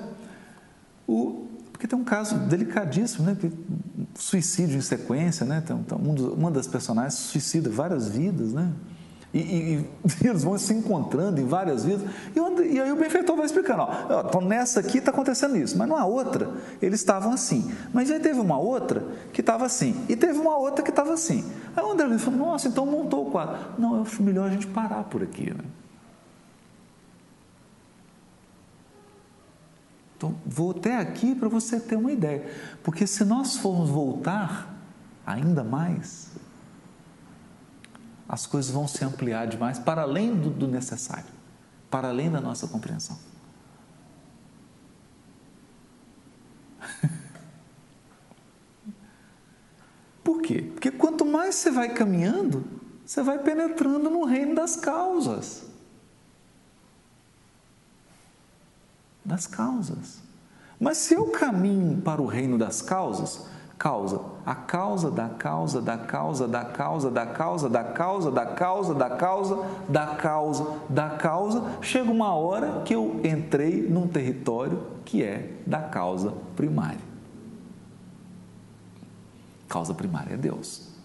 [1.08, 3.38] o, porque tem um caso delicadíssimo, né?
[4.16, 5.64] Suicídio em sequência, né?
[5.64, 8.72] Então, uma das personagens suicida várias vidas, né?
[9.36, 9.90] E, e,
[10.24, 12.10] e, eles vão se encontrando em várias vidas.
[12.34, 15.90] E, e aí o benfeitor vai explicando: ó, então nessa aqui está acontecendo isso, mas
[15.90, 16.50] numa outra
[16.82, 17.70] eles estavam assim.
[17.94, 21.44] Mas aí teve uma outra que estava assim, e teve uma outra que estava assim.
[21.76, 23.58] Aí o André falou: nossa, então montou o quadro.
[23.78, 25.50] Não, eu acho melhor a gente parar por aqui.
[25.50, 25.66] Né?
[30.16, 32.50] Então, vou até aqui para você ter uma ideia.
[32.82, 34.74] Porque se nós formos voltar
[35.26, 36.30] ainda mais,
[38.28, 41.30] as coisas vão se ampliar demais para além do, do necessário,
[41.90, 43.18] para além da nossa compreensão.
[50.24, 50.72] Por quê?
[50.74, 52.66] Porque quanto mais você vai caminhando,
[53.06, 55.66] você vai penetrando no reino das causas.
[59.24, 60.26] Das causas.
[60.80, 63.46] Mas se eu caminho para o reino das causas,
[63.78, 68.94] causa, a causa da causa da causa da causa da causa da causa da causa
[68.94, 75.24] da causa da causa da causa, chega uma hora que eu entrei num território que
[75.24, 77.16] é da causa primária.
[79.68, 80.96] Causa primária é Deus.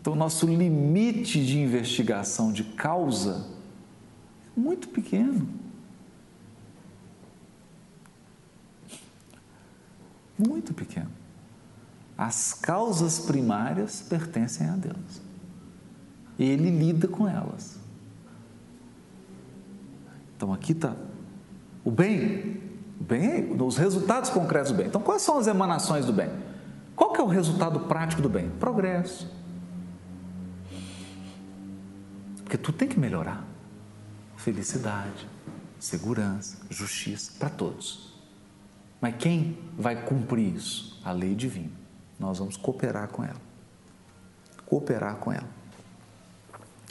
[0.00, 3.44] Então, nosso limite de investigação de causa
[4.56, 5.65] é muito pequeno.
[10.38, 11.10] Muito pequeno.
[12.16, 15.20] As causas primárias pertencem a Deus.
[16.38, 17.78] Ele lida com elas.
[20.36, 20.94] Então aqui está
[21.84, 22.60] o bem,
[23.00, 24.86] o bem, os resultados concretos do bem.
[24.86, 26.30] Então quais são as emanações do bem?
[26.94, 28.50] Qual que é o resultado prático do bem?
[28.58, 29.30] Progresso.
[32.42, 33.44] Porque tudo tem que melhorar.
[34.36, 35.28] Felicidade,
[35.78, 38.15] segurança, justiça para todos.
[39.00, 41.00] Mas quem vai cumprir isso?
[41.04, 41.72] A lei divina.
[42.18, 43.40] Nós vamos cooperar com ela.
[44.64, 45.48] Cooperar com ela.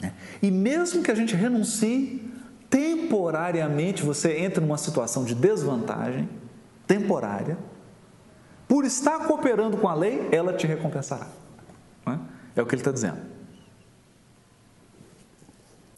[0.02, 0.12] É.
[0.42, 2.30] E mesmo que a gente renuncie,
[2.68, 6.28] temporariamente você entra numa situação de desvantagem,
[6.86, 7.58] temporária,
[8.68, 11.28] por estar cooperando com a lei, ela te recompensará.
[12.06, 12.18] É?
[12.56, 13.20] é o que ele está dizendo.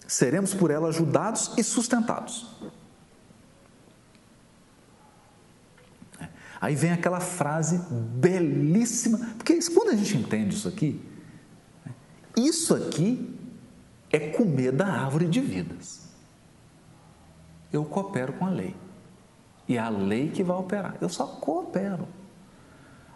[0.06, 2.46] Seremos por ela ajudados e sustentados.
[6.60, 11.00] Aí vem aquela frase belíssima, porque quando a gente entende isso aqui,
[12.36, 13.36] isso aqui
[14.10, 16.08] é comer da árvore de vidas.
[17.72, 18.74] Eu coopero com a lei.
[19.68, 20.96] E é a lei que vai operar.
[21.00, 22.08] Eu só coopero.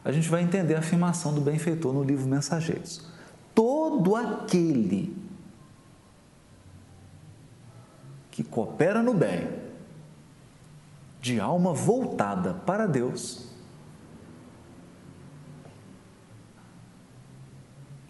[0.05, 3.07] A gente vai entender a afirmação do benfeitor no livro Mensageiros.
[3.55, 5.17] Todo aquele
[8.31, 9.49] que coopera no bem,
[11.23, 13.47] de alma voltada para Deus,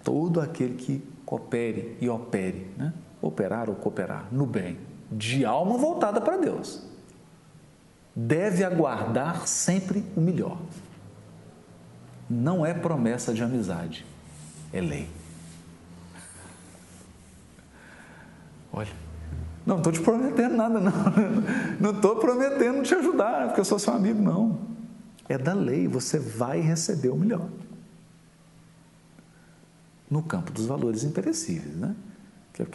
[0.02, 2.94] todo aquele que coopere e opere, né?
[3.20, 4.78] operar ou cooperar no bem,
[5.10, 6.82] de alma voltada para Deus,
[8.16, 10.58] deve aguardar sempre o melhor.
[12.30, 14.06] Não é promessa de amizade,
[14.72, 15.10] é lei.
[18.72, 19.01] Olha,
[19.64, 20.92] não estou te prometendo nada, não.
[21.80, 24.58] Não estou prometendo te ajudar, porque eu sou seu amigo, não.
[25.28, 27.48] É da lei, você vai receber o melhor.
[30.10, 31.94] No campo dos valores imperecíveis, né?
[32.52, 32.66] Que, é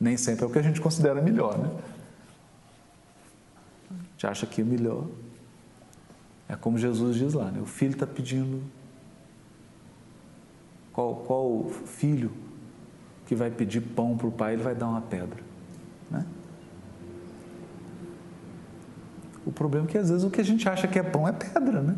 [0.00, 1.70] nem sempre é o que a gente considera melhor, né?
[3.90, 5.06] A gente acha que o melhor
[6.48, 7.60] é como Jesus diz lá, né?
[7.60, 8.62] O filho está pedindo.
[10.92, 12.32] Qual, qual filho
[13.26, 15.49] que vai pedir pão para o pai, ele vai dar uma pedra?
[16.10, 16.26] Né?
[19.44, 21.32] O problema é que às vezes o que a gente acha que é pão é
[21.32, 21.96] pedra, né?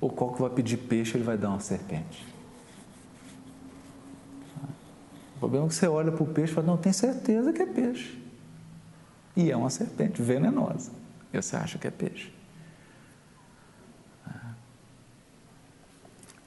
[0.00, 2.26] Ou qual vai pedir peixe, ele vai dar uma serpente.
[5.36, 7.62] O problema é que você olha para o peixe e fala, não, tem certeza que
[7.62, 8.20] é peixe.
[9.36, 10.92] E é uma serpente venenosa.
[11.32, 12.32] E você acha que é peixe.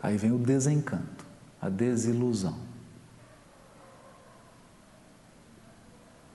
[0.02, 1.26] Aí vem o desencanto,
[1.62, 2.58] a desilusão.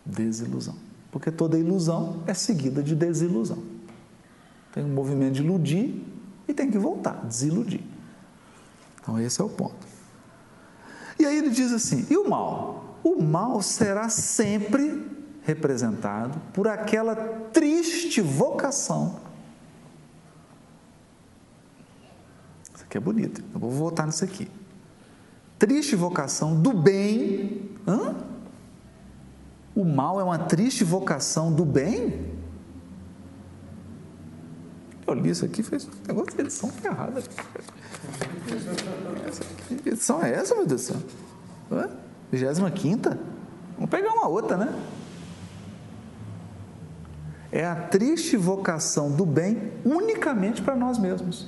[0.08, 0.74] Desilusão.
[1.12, 3.62] Porque toda ilusão é seguida de desilusão.
[4.72, 6.02] Tem um movimento de iludir
[6.46, 7.82] e tem que voltar, desiludir.
[9.00, 9.86] Então, esse é o ponto.
[11.18, 12.98] E aí ele diz assim: e o mal?
[13.02, 15.06] O mal será sempre
[15.42, 17.16] representado por aquela
[17.52, 19.20] triste vocação.
[22.74, 24.48] Isso aqui é bonito, eu vou voltar nisso aqui.
[25.58, 27.70] Triste vocação do bem.
[27.86, 28.14] Hã?
[29.78, 32.32] O mal é uma triste vocação do bem?
[35.06, 37.22] Eu li isso aqui, fez um negócio de edição ferrada.
[39.68, 41.90] Que edição é essa, meu Deus do céu?
[42.32, 43.16] 25?
[43.76, 44.74] Vamos pegar uma outra, né?
[47.52, 51.46] É a triste vocação do bem unicamente para nós mesmos.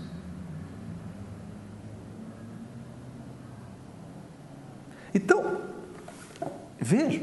[5.12, 5.62] Então,
[6.78, 7.20] veja,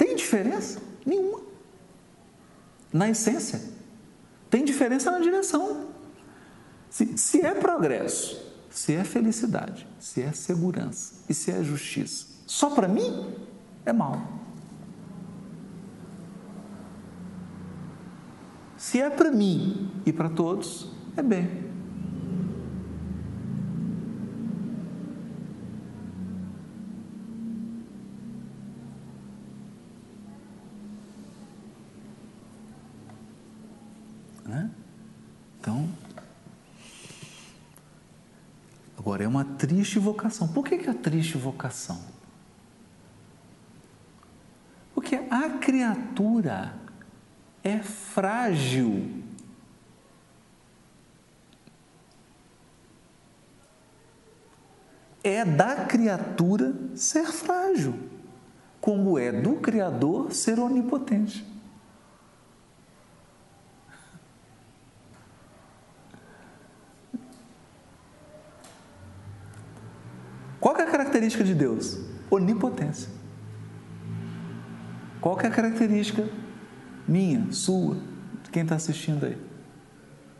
[0.00, 0.80] tem diferença?
[1.04, 1.50] Nenhuma
[2.92, 3.60] na essência.
[4.48, 5.88] Tem diferença na direção.
[6.88, 12.70] Se, se é progresso, se é felicidade, se é segurança e se é justiça, só
[12.70, 13.32] para mim
[13.86, 14.20] é mal.
[18.76, 21.70] Se é para mim e para todos, é bem.
[39.10, 40.48] Agora, é uma triste vocação.
[40.48, 42.00] Por que, que é triste vocação?
[44.94, 46.74] Porque a criatura
[47.62, 49.22] é frágil.
[55.22, 57.94] É da criatura ser frágil,
[58.80, 61.44] como é do Criador ser onipotente.
[70.60, 70.90] Qual é a
[71.20, 71.98] característica de Deus?
[72.30, 73.10] Onipotência.
[75.20, 76.26] Qual é a característica
[77.06, 77.96] minha, sua,
[78.42, 79.36] de quem está assistindo aí?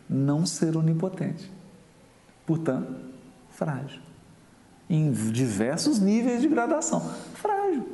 [0.09, 1.51] Não ser onipotente.
[2.47, 2.95] Portanto,
[3.51, 4.01] frágil.
[4.89, 7.01] Em diversos níveis de gradação.
[7.35, 7.89] Frágil.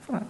[0.00, 0.26] Frágil.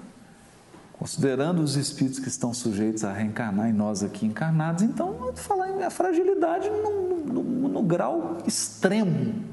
[0.98, 5.88] Considerando os espíritos que estão sujeitos a reencarnar e nós aqui encarnados, então, falar em
[5.88, 9.49] fragilidade no, no, no grau extremo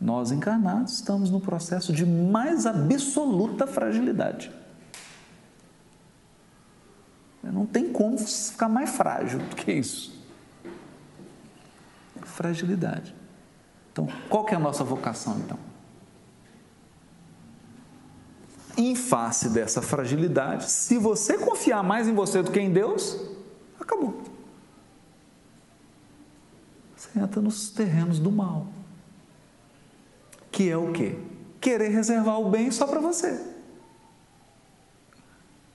[0.00, 4.52] nós encarnados estamos no processo de mais absoluta fragilidade.
[7.42, 10.16] Não tem como ficar mais frágil do que isso.
[12.22, 13.14] Fragilidade.
[13.92, 15.58] Então, qual que é a nossa vocação então?
[18.78, 23.18] em face dessa fragilidade, se você confiar mais em você do que em Deus,
[23.78, 24.22] acabou.
[26.96, 28.68] Você entra nos terrenos do mal.
[30.58, 31.16] Que é o quê?
[31.60, 33.40] Querer reservar o bem só para você.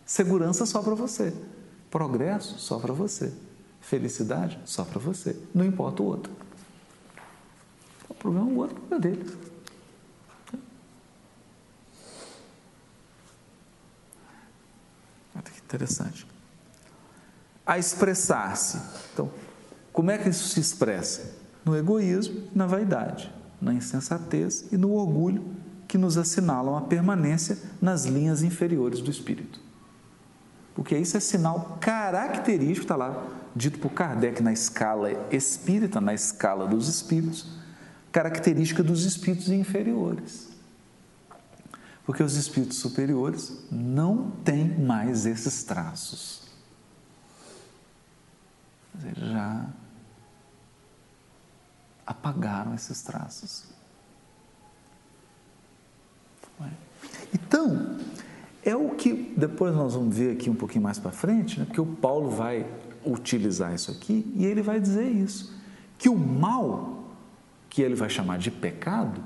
[0.06, 1.34] Segurança só para você.
[1.90, 3.32] Progresso só para você.
[3.80, 5.42] Felicidade só para você.
[5.56, 6.34] Não importa o outro.
[8.10, 9.38] O problema é o outro, é dele.
[15.34, 16.28] Olha que interessante.
[17.66, 18.82] A expressar-se.
[19.14, 19.32] Então,
[19.94, 21.38] como é que isso se expressa?
[21.64, 25.44] No egoísmo, na vaidade, na insensatez e no orgulho
[25.88, 29.60] que nos assinalam a permanência nas linhas inferiores do espírito.
[30.76, 36.68] Porque isso é sinal característico, está lá dito por Kardec na escala espírita, na escala
[36.68, 37.48] dos espíritos,
[38.12, 40.50] característica dos espíritos inferiores.
[42.06, 46.42] Porque os espíritos superiores não têm mais esses traços.
[49.16, 49.68] Já
[52.06, 53.74] apagaram esses traços.
[57.34, 57.98] Então,
[58.64, 61.66] é o que depois nós vamos ver aqui um pouquinho mais para frente, né?
[61.66, 62.66] porque o Paulo vai
[63.06, 65.54] utilizar isso aqui e ele vai dizer isso:
[65.98, 67.04] que o mal,
[67.70, 69.22] que ele vai chamar de pecado,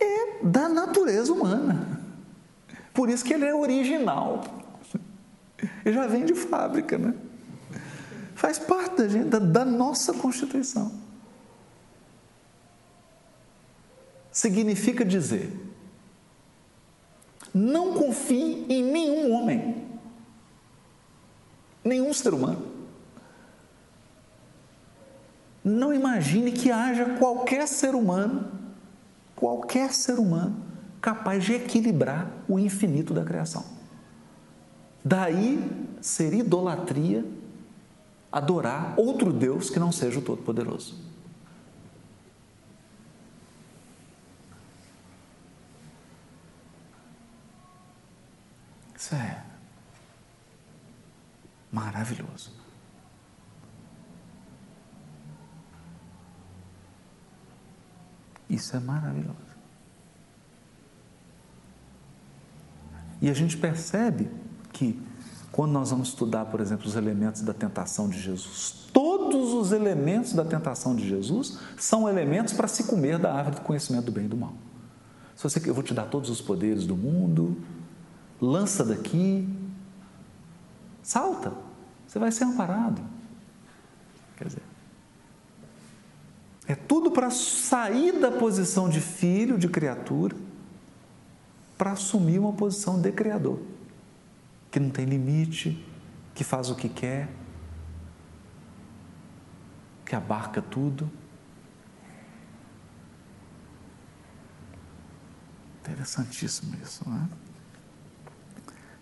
[0.00, 2.00] é da natureza humana.
[2.92, 4.42] Por isso que ele é original.
[5.84, 7.14] Ele já vem de fábrica, né?
[8.34, 11.05] Faz parte da, gente, da, da nossa constituição.
[14.36, 15.50] Significa dizer
[17.54, 19.82] não confie em nenhum homem,
[21.82, 22.66] nenhum ser humano.
[25.64, 28.52] Não imagine que haja qualquer ser humano,
[29.34, 30.62] qualquer ser humano,
[31.00, 33.64] capaz de equilibrar o infinito da criação.
[35.02, 35.66] Daí
[36.02, 37.24] ser idolatria
[38.30, 41.05] adorar outro Deus que não seja o Todo-Poderoso.
[49.06, 49.40] Isso é
[51.70, 52.50] maravilhoso.
[58.50, 59.36] Isso é maravilhoso.
[63.22, 64.28] E a gente percebe
[64.72, 65.00] que,
[65.52, 70.32] quando nós vamos estudar, por exemplo, os elementos da tentação de Jesus, todos os elementos
[70.32, 74.24] da tentação de Jesus são elementos para se comer da árvore do conhecimento do bem
[74.24, 74.54] e do mal.
[75.36, 77.56] Se você eu vou te dar todos os poderes do mundo,
[78.40, 79.48] lança daqui,
[81.02, 81.52] salta,
[82.06, 83.02] você vai ser amparado.
[84.36, 84.62] Quer dizer,
[86.66, 90.36] é tudo para sair da posição de filho, de criatura,
[91.78, 93.60] para assumir uma posição de criador,
[94.70, 95.84] que não tem limite,
[96.34, 97.28] que faz o que quer,
[100.04, 101.10] que abarca tudo.
[105.80, 107.45] Interessantíssimo isso, não é?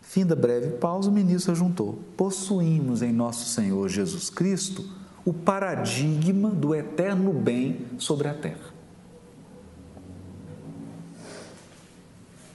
[0.07, 4.85] Fim da breve pausa, o ministro ajuntou: Possuímos em nosso Senhor Jesus Cristo
[5.25, 8.73] o paradigma do eterno bem sobre a terra.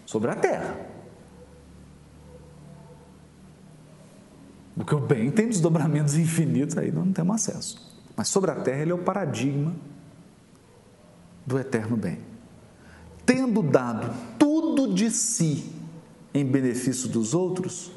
[0.05, 0.77] Sobre a terra.
[4.75, 7.91] Porque o bem tem desdobramentos infinitos, aí não temos acesso.
[8.15, 9.73] Mas sobre a terra, ele é o paradigma
[11.45, 12.19] do eterno bem.
[13.25, 15.78] Tendo dado tudo de si
[16.33, 17.91] em benefício dos outros,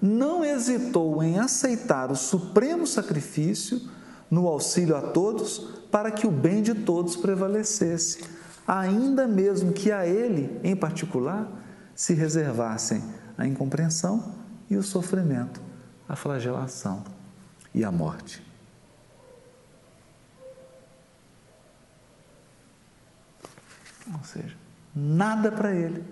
[0.00, 3.80] não hesitou em aceitar o supremo sacrifício
[4.30, 5.58] no auxílio a todos
[5.90, 8.24] para que o bem de todos prevalecesse,
[8.66, 11.50] ainda mesmo que a ele, em particular,
[11.94, 13.02] se reservassem
[13.38, 14.34] a incompreensão
[14.68, 15.60] e o sofrimento,
[16.08, 17.04] a flagelação
[17.74, 18.44] e a morte.
[24.12, 24.56] Ou seja,
[24.94, 26.04] nada para ele,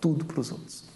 [0.00, 0.87] tudo para os outros.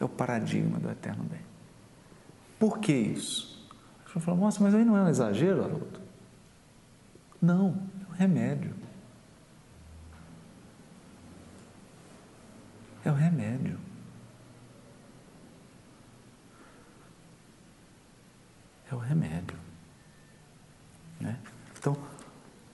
[0.00, 1.40] É o paradigma do eterno bem.
[2.58, 3.68] Por que isso?
[4.00, 6.00] A pessoa fala, nossa, mas aí não é um exagero, Haroldo?
[7.40, 8.74] Não, é um remédio.
[13.04, 13.78] É o um remédio.
[18.90, 19.56] É o remédio.
[21.20, 21.38] Né?
[21.78, 21.96] Então,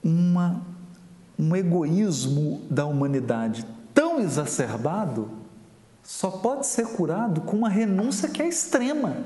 [0.03, 0.63] uma,
[1.39, 5.44] um egoísmo da humanidade tão exacerbado
[6.05, 9.25] só pode ser curado com uma renúncia que é extrema.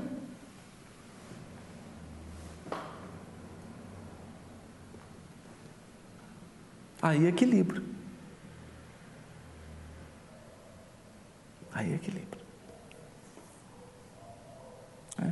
[7.01, 7.83] Aí equilíbrio.
[11.73, 12.41] Aí equilíbrio.
[15.21, 15.31] É.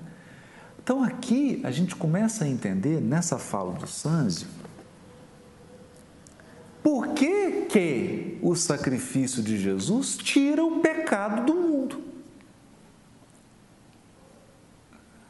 [0.83, 4.47] Então aqui a gente começa a entender nessa fala do Sanzio
[6.87, 12.01] por que, que o sacrifício de Jesus tira o pecado do mundo.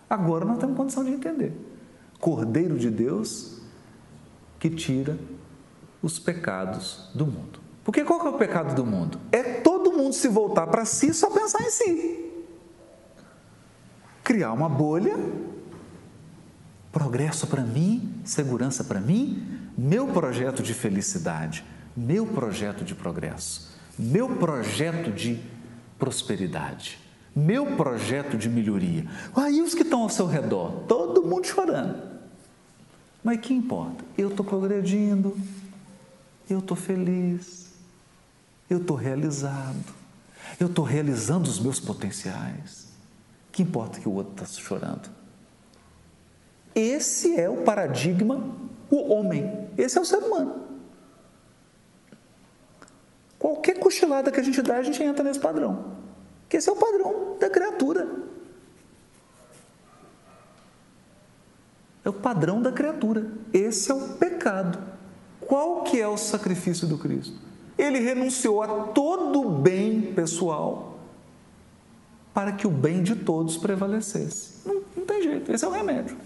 [0.08, 1.52] Agora nós temos condição de entender.
[2.20, 3.60] Cordeiro de Deus
[4.60, 5.18] que tira
[6.00, 7.60] os pecados do mundo.
[7.84, 9.20] Porque qual que é o pecado do mundo?
[9.32, 12.34] É todo mundo se voltar para si só pensar em si.
[14.24, 15.18] Criar uma bolha,
[16.92, 21.64] progresso para mim, segurança para mim, meu projeto de felicidade,
[21.96, 25.40] meu projeto de progresso, meu projeto de
[26.00, 27.00] prosperidade,
[27.36, 29.06] meu projeto de melhoria.
[29.36, 32.02] Aí os que estão ao seu redor, todo mundo chorando.
[33.24, 34.04] Mas que importa?
[34.18, 35.38] Eu estou progredindo,
[36.50, 37.68] eu estou feliz,
[38.70, 39.94] eu estou realizado,
[40.60, 42.88] eu estou realizando os meus potenciais.
[43.52, 45.10] Que importa que o outro está chorando?
[46.74, 48.56] Esse é o paradigma,
[48.90, 50.68] o homem, esse é o ser humano.
[53.38, 55.98] Qualquer cochilada que a gente dá, a gente entra nesse padrão.
[56.50, 58.08] Que esse é o padrão da criatura.
[62.04, 63.28] É o padrão da criatura.
[63.54, 64.80] Esse é o pecado.
[65.42, 67.38] Qual que é o sacrifício do Cristo?
[67.78, 71.00] Ele renunciou a todo o bem pessoal
[72.34, 74.68] para que o bem de todos prevalecesse.
[74.68, 76.18] Não, não tem jeito, esse é o remédio.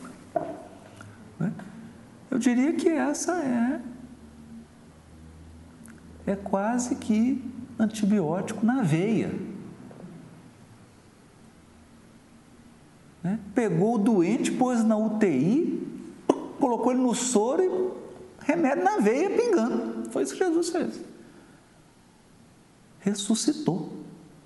[1.39, 1.53] Né?
[2.41, 3.79] Diria que essa é
[6.25, 7.39] é quase que
[7.77, 9.31] antibiótico na veia.
[13.21, 13.39] Né?
[13.53, 15.87] Pegou o doente, pôs na UTI,
[16.59, 17.91] colocou ele no soro e
[18.43, 20.09] remédio na veia pingando.
[20.09, 20.99] Foi isso que Jesus fez.
[23.01, 23.93] Ressuscitou,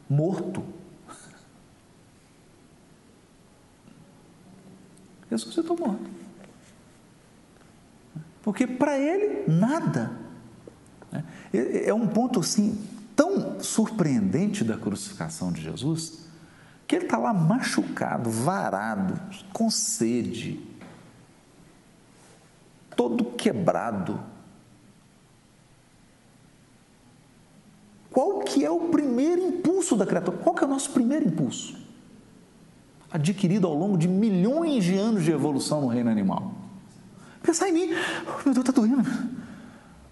[0.09, 0.61] morto.
[5.31, 6.24] Ressuscitou morto.
[8.45, 10.11] Porque para ele, nada.
[11.11, 11.25] Né?
[11.51, 12.79] É um ponto assim
[13.15, 16.27] tão surpreendente da crucificação de Jesus
[16.85, 19.19] que ele está lá machucado, varado,
[19.51, 20.59] com sede,
[22.95, 24.19] todo quebrado.
[28.11, 30.37] Qual que é o primeiro impulso da criatura?
[30.37, 31.75] Qual que é o nosso primeiro impulso?
[33.11, 36.64] Adquirido ao longo de milhões de anos de evolução no reino animal.
[37.45, 37.89] Pensar em mim,
[38.25, 39.03] oh, meu Deus, está doendo.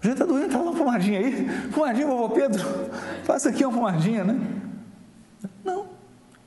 [0.00, 1.48] Gente está doendo, dá uma pomadinha aí.
[1.72, 2.62] Pomadinha, vovô Pedro,
[3.24, 4.38] faça aqui uma pomadinha, né?
[5.64, 5.86] Não,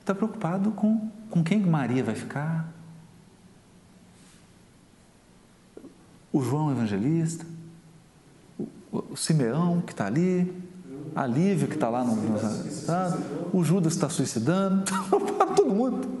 [0.00, 2.72] está preocupado com, com quem Maria vai ficar,
[6.32, 7.44] o João Evangelista,
[8.92, 10.50] o, Simeão que está ali,
[11.14, 12.38] a Lívia que está lá no, no
[12.86, 13.18] tá,
[13.52, 14.84] o Judas está suicidando,
[15.36, 16.20] para todo mundo.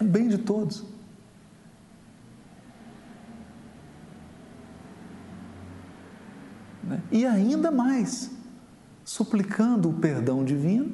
[0.00, 0.84] O bem de todos.
[6.82, 7.00] Né?
[7.10, 8.30] E ainda mais,
[9.04, 10.92] suplicando o perdão divino,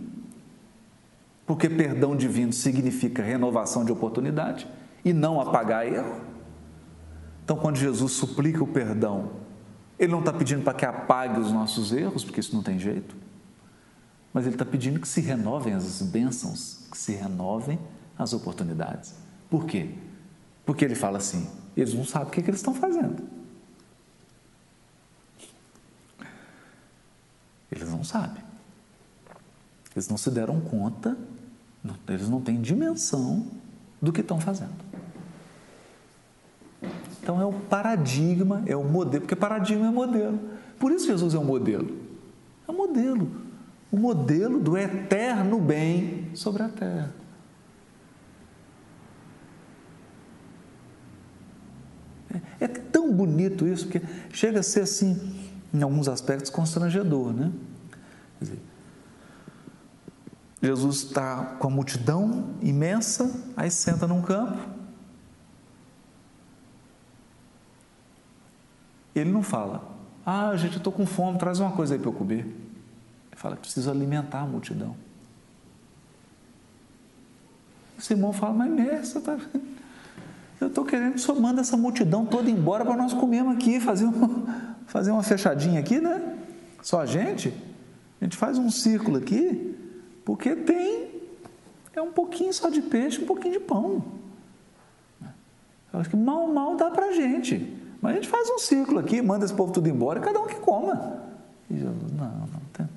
[1.46, 4.68] porque perdão divino significa renovação de oportunidade
[5.04, 6.20] e não apagar erro.
[7.44, 9.32] Então, quando Jesus suplica o perdão,
[9.98, 13.16] Ele não está pedindo para que apague os nossos erros, porque isso não tem jeito,
[14.32, 17.78] mas Ele está pedindo que se renovem as bênçãos, que se renovem
[18.22, 19.14] as oportunidades.
[19.48, 19.90] Por quê?
[20.64, 23.22] Porque Ele fala assim: eles não sabem o que, é que eles estão fazendo.
[27.70, 28.42] Eles não sabem.
[29.94, 31.16] Eles não se deram conta,
[32.08, 33.46] eles não têm dimensão
[34.00, 34.90] do que estão fazendo.
[37.22, 40.38] Então é o paradigma, é o modelo, porque paradigma é modelo.
[40.78, 41.96] Por isso Jesus é um modelo.
[42.66, 43.30] É um modelo.
[43.90, 47.12] O modelo do eterno bem sobre a terra.
[52.60, 52.68] É, é
[53.12, 55.18] bonito isso, porque chega a ser assim
[55.72, 57.52] em alguns aspectos, constrangedor, né?
[58.40, 58.58] Dizer,
[60.62, 64.58] Jesus está com a multidão imensa, aí senta num campo.
[69.14, 69.82] Ele não fala,
[70.24, 72.40] ah, gente, eu estou com fome, traz uma coisa aí para eu comer.
[72.40, 74.96] Ele fala, preciso alimentar a multidão.
[77.98, 79.38] O Simão fala, mas mestre, tá...
[80.60, 83.80] eu estou querendo que o senhor manda essa multidão toda embora para nós comermos aqui,
[83.80, 86.38] fazer uma, fazer uma fechadinha aqui, né?
[86.82, 87.52] Só a gente.
[88.20, 89.74] A gente faz um círculo aqui,
[90.24, 91.10] porque tem
[91.94, 94.04] é um pouquinho só de peixe, um pouquinho de pão.
[95.92, 97.76] Eu acho que mal, mal dá para a gente.
[98.00, 100.54] Mas a gente faz um ciclo aqui, manda esse povo tudo embora, cada um que
[100.56, 101.20] coma.
[101.68, 102.88] E Jesus, não, não, tem.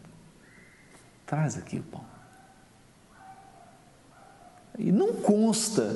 [1.26, 2.02] traz aqui o pão.
[4.78, 5.96] E não consta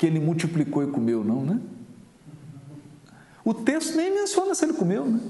[0.00, 1.60] que ele multiplicou e comeu, não, né?
[3.44, 5.20] O texto nem menciona se ele comeu, né?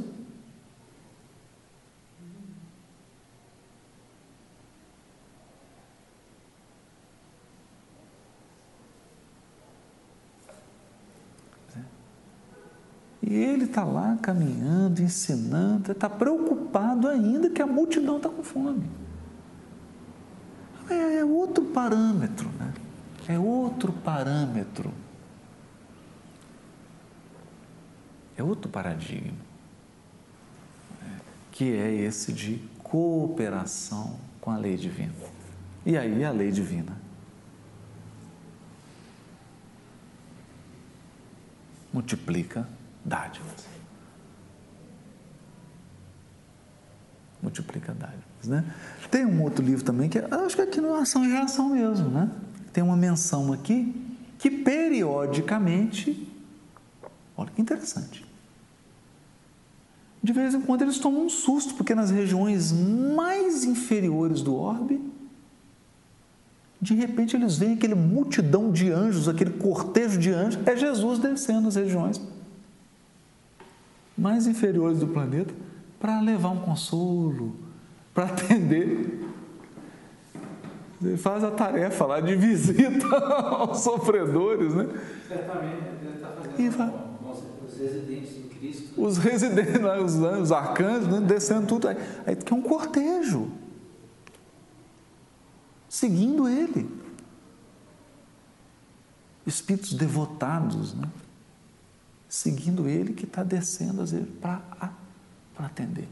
[13.21, 18.89] E ele está lá caminhando, ensinando, está preocupado ainda que a multidão está com fome.
[20.89, 22.73] É, é outro parâmetro, né?
[23.31, 24.93] É outro parâmetro.
[28.37, 29.39] É outro paradigma.
[31.53, 35.15] Que é esse de cooperação com a lei divina.
[35.87, 36.97] E aí a lei divina
[41.93, 42.69] multiplica
[43.05, 43.69] dádivas.
[47.41, 48.75] Multiplica dádivas, né?
[49.09, 52.29] Tem um outro livro também que acho que aqui no Ação e Reação mesmo, né?
[52.73, 53.95] Tem uma menção aqui
[54.39, 56.27] que periodicamente,
[57.37, 58.25] olha que interessante,
[60.23, 65.01] de vez em quando eles tomam um susto, porque nas regiões mais inferiores do orbe,
[66.81, 71.69] de repente eles veem aquele multidão de anjos, aquele cortejo de anjos, é Jesus descendo
[71.69, 72.21] as regiões
[74.17, 75.53] mais inferiores do planeta
[75.99, 77.57] para levar um consolo,
[78.15, 79.27] para atender.
[81.03, 84.87] Ele faz a tarefa lá de visita aos sofredores, né?
[85.27, 86.93] Certamente, ele está fazendo e vai,
[87.81, 89.03] residentes em Cristo.
[89.03, 91.21] Os residentes, os, os arcanjos, né?
[91.27, 91.89] descendo tudo.
[91.89, 91.97] Aí,
[92.27, 93.51] aí que é um cortejo,
[95.89, 96.89] seguindo ele.
[99.47, 101.09] Espíritos devotados, né?
[102.29, 104.93] seguindo ele que está descendo às vezes para
[105.59, 106.09] atender.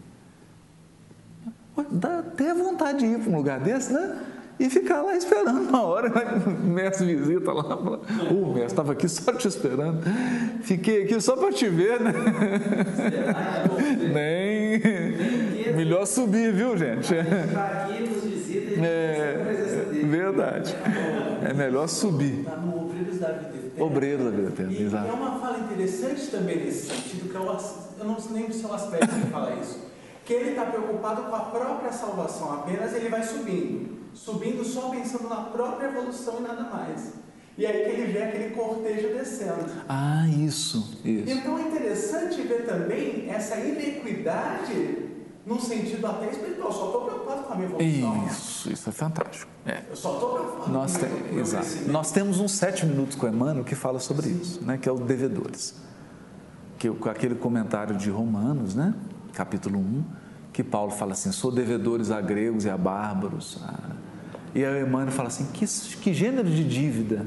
[1.91, 4.38] Dá até vontade de ir para um lugar desse, né?
[4.59, 6.43] E ficar lá esperando uma hora, né?
[6.47, 8.01] o mestre visita lá, fala,
[8.31, 10.03] o mestre estava aqui só te esperando,
[10.63, 12.13] fiquei aqui só para te ver, né?
[14.13, 15.77] Nem.
[15.77, 17.15] Melhor subir, viu, gente?
[18.25, 20.75] Visita é, verdade.
[21.49, 22.41] É melhor subir.
[22.41, 22.89] Está no
[23.79, 24.73] Obreiros da Vida Eterna.
[24.73, 25.09] Exato.
[25.09, 28.69] É uma fala interessante também nesse sentido, que é o, eu não lembro se é
[28.69, 29.87] o aspecto que fala isso,
[30.25, 35.29] que ele está preocupado com a própria salvação, apenas ele vai subindo, subindo só pensando
[35.29, 37.15] na própria evolução e nada mais.
[37.57, 39.67] E aí que ele vê aquele cortejo descendo.
[39.89, 41.33] Ah, isso, isso.
[41.33, 45.09] Então é interessante ver também essa inequidade
[45.45, 46.73] num sentido até espiritual.
[46.73, 48.27] Só estou preocupado com a minha evolução.
[48.27, 49.51] Isso, isso é fantástico.
[49.67, 49.83] É.
[49.91, 51.67] Eu só estou preocupado Nós com tem, o meu exato.
[51.89, 54.79] Nós temos uns sete minutos com Emmanuel que fala sobre isso, né?
[54.79, 55.75] que é o devedores.
[56.79, 58.95] Que aquele comentário de Romanos, né?
[59.33, 60.05] capítulo 1,
[60.53, 63.59] que Paulo fala assim: sou devedores a gregos e a bárbaros.
[63.65, 63.98] Ah,
[64.59, 65.65] E aí o Emmanuel fala assim: que,
[66.03, 67.25] que gênero de dívida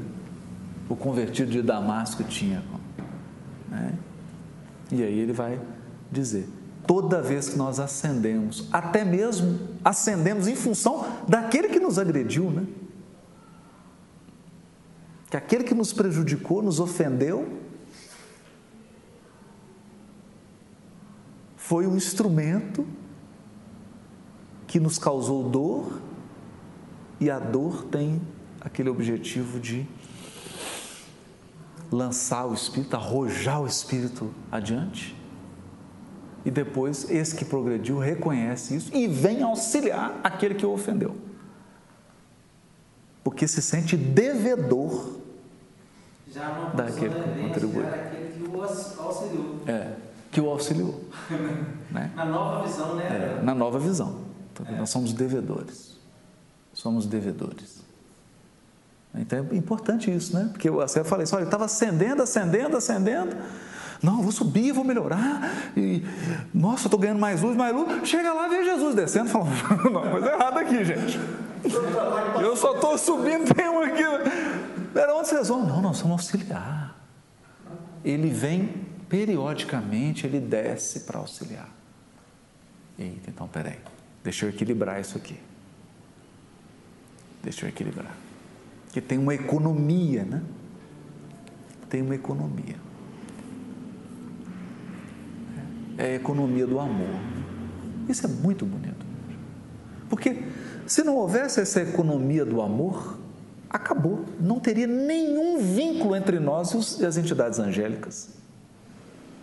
[0.86, 2.62] o convertido de Damasco tinha?
[3.70, 3.94] Né?
[4.90, 5.58] E aí ele vai
[6.10, 6.46] dizer:
[6.86, 12.66] toda vez que nós ascendemos, até mesmo ascendemos em função daquele que nos agrediu, né?
[15.30, 17.48] Que aquele que nos prejudicou, nos ofendeu,
[21.56, 22.86] foi um instrumento
[24.66, 26.11] que nos causou dor,
[27.22, 28.20] e a dor tem
[28.60, 29.86] aquele objetivo de
[31.90, 35.14] lançar o espírito, arrojar o espírito adiante.
[36.44, 41.16] E depois, esse que progrediu reconhece isso e vem auxiliar aquele que o ofendeu.
[43.22, 45.20] Porque se sente devedor.
[46.74, 47.82] Daquele que contribuiu.
[47.82, 49.60] já era aquele que o aux- auxiliou.
[49.66, 49.92] É,
[50.32, 51.04] que o auxiliou.
[51.92, 52.10] né?
[52.16, 53.36] Na nova visão, né?
[53.38, 54.22] É, na nova visão.
[54.52, 55.91] Então, Nós somos devedores.
[56.72, 57.82] Somos devedores.
[59.14, 60.48] Então é importante isso, né?
[60.52, 63.36] Porque eu até falei assim: olha, ele estava ascendendo, ascendendo, ascendendo.
[64.02, 65.72] Não, eu vou subir, vou melhorar.
[65.76, 66.02] E,
[66.52, 68.08] nossa, estou ganhando mais luz, mais luz.
[68.08, 69.46] Chega lá, vê Jesus descendo, fala:
[69.90, 71.20] não, mas é errado aqui, gente.
[72.40, 74.02] Eu só estou subindo, tem um aqui.
[74.94, 75.64] Era onde vocês vão?
[75.64, 76.96] Não, nós vamos auxiliar.
[78.04, 81.68] Ele vem periodicamente, ele desce para auxiliar.
[82.98, 83.78] Eita, então peraí,
[84.24, 85.38] deixa eu equilibrar isso aqui.
[87.42, 88.16] Deixa eu equilibrar.
[88.84, 90.42] Porque tem uma economia, né?
[91.88, 92.76] Tem uma economia.
[95.98, 97.20] É a economia do amor.
[98.08, 99.04] Isso é muito bonito.
[100.08, 100.42] Porque
[100.86, 103.18] se não houvesse essa economia do amor,
[103.68, 104.24] acabou.
[104.38, 108.30] Não teria nenhum vínculo entre nós e as entidades angélicas.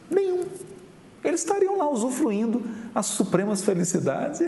[0.09, 0.45] Nenhum.
[1.23, 4.41] Eles estariam lá usufruindo as supremas felicidades.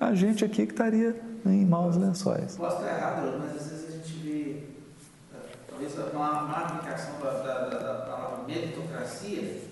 [0.00, 2.56] A gente aqui que estaria em maus lençóis.
[2.56, 4.62] Posso estar errado, mas às vezes a gente vê,
[5.68, 9.62] talvez uma má aplicação da, da, da palavra meritocracia,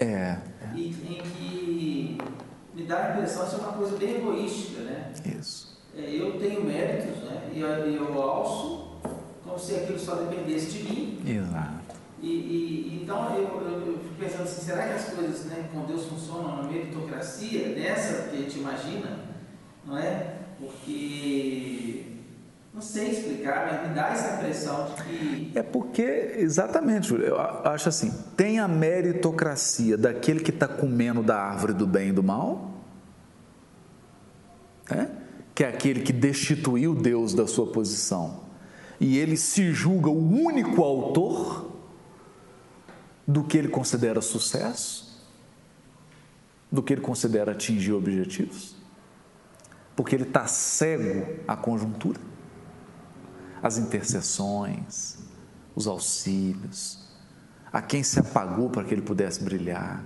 [0.00, 0.38] é.
[0.74, 2.18] E, em que
[2.74, 5.12] me dá a impressão de ser uma coisa bem egoística, né?
[5.38, 5.76] Isso.
[5.96, 7.50] É, eu tenho méritos, né?
[7.52, 9.00] E eu, eu alço
[9.44, 11.22] como se aquilo só dependesse de mim.
[11.26, 11.96] Exato.
[12.20, 15.84] E, e, então eu, eu, eu, fico pensando assim, será que as coisas né, com
[15.86, 19.18] Deus funcionam na meritocracia, nessa que a gente imagina,
[19.84, 20.36] não é?
[20.58, 22.04] Porque
[22.78, 25.52] não sei explicar, mas me dá essa impressão de que.
[25.52, 31.72] É porque, exatamente, eu acho assim: tem a meritocracia daquele que está comendo da árvore
[31.72, 32.70] do bem e do mal,
[34.88, 35.08] é?
[35.56, 38.44] que é aquele que destituiu Deus da sua posição,
[39.00, 41.72] e ele se julga o único autor
[43.26, 45.20] do que ele considera sucesso,
[46.70, 48.77] do que ele considera atingir objetivos,
[49.98, 52.20] porque ele está cego à conjuntura,
[53.60, 55.18] às intercessões,
[55.74, 57.04] os auxílios,
[57.72, 60.04] a quem se apagou para que ele pudesse brilhar,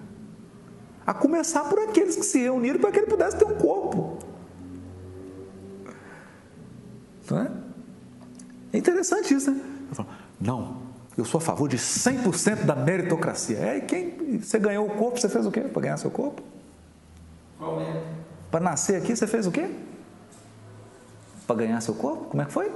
[1.06, 4.18] a começar por aqueles que se reuniram para que ele pudesse ter um corpo.
[7.30, 7.52] Não é?
[8.72, 9.60] É interessante isso, né?
[9.90, 10.08] Eu falo,
[10.40, 10.84] não,
[11.18, 13.58] eu sou a favor de 100% da meritocracia.
[13.58, 16.42] É, quem você ganhou o corpo, você fez o quê para ganhar seu corpo?
[17.58, 18.21] Qual é?
[18.52, 19.66] Para nascer aqui, você fez o quê?
[21.46, 22.26] Para ganhar seu corpo?
[22.26, 22.70] Como é que foi?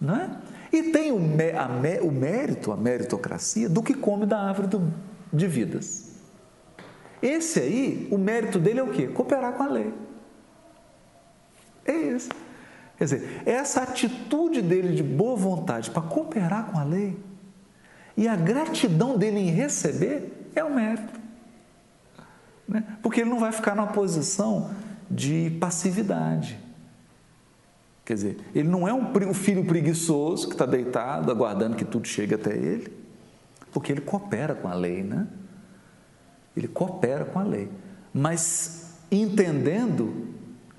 [0.00, 0.30] Não é?
[0.72, 4.94] E tem o, a, o mérito, a meritocracia, do que come da árvore do,
[5.32, 6.12] de vidas.
[7.20, 9.08] Esse aí, o mérito dele é o quê?
[9.08, 9.92] Cooperar com a lei.
[11.84, 12.28] É isso.
[12.96, 17.18] Quer dizer, essa atitude dele de boa vontade para cooperar com a lei
[18.16, 21.25] e a gratidão dele em receber é o mérito.
[22.68, 22.84] Né?
[23.02, 24.70] Porque ele não vai ficar numa posição
[25.10, 26.58] de passividade.
[28.04, 32.34] Quer dizer, ele não é um filho preguiçoso que está deitado, aguardando que tudo chegue
[32.34, 32.92] até ele,
[33.72, 35.26] porque ele coopera com a lei, né?
[36.56, 37.68] Ele coopera com a lei,
[38.14, 40.28] mas entendendo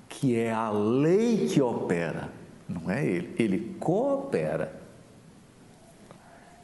[0.08, 2.30] que é a lei que opera,
[2.66, 4.74] não é ele, ele coopera.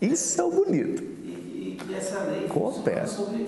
[0.00, 1.02] Isso é o bonito.
[1.02, 3.46] E, e essa lei coopera sobre,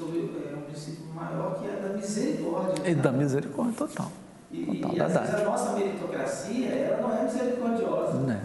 [0.00, 2.90] sobre é, um princípio maior que é da misericórdia.
[2.90, 4.12] E da misericórdia total.
[4.50, 8.14] E, total, e a nossa meritocracia, ela não é misericordiosa.
[8.14, 8.40] Não é.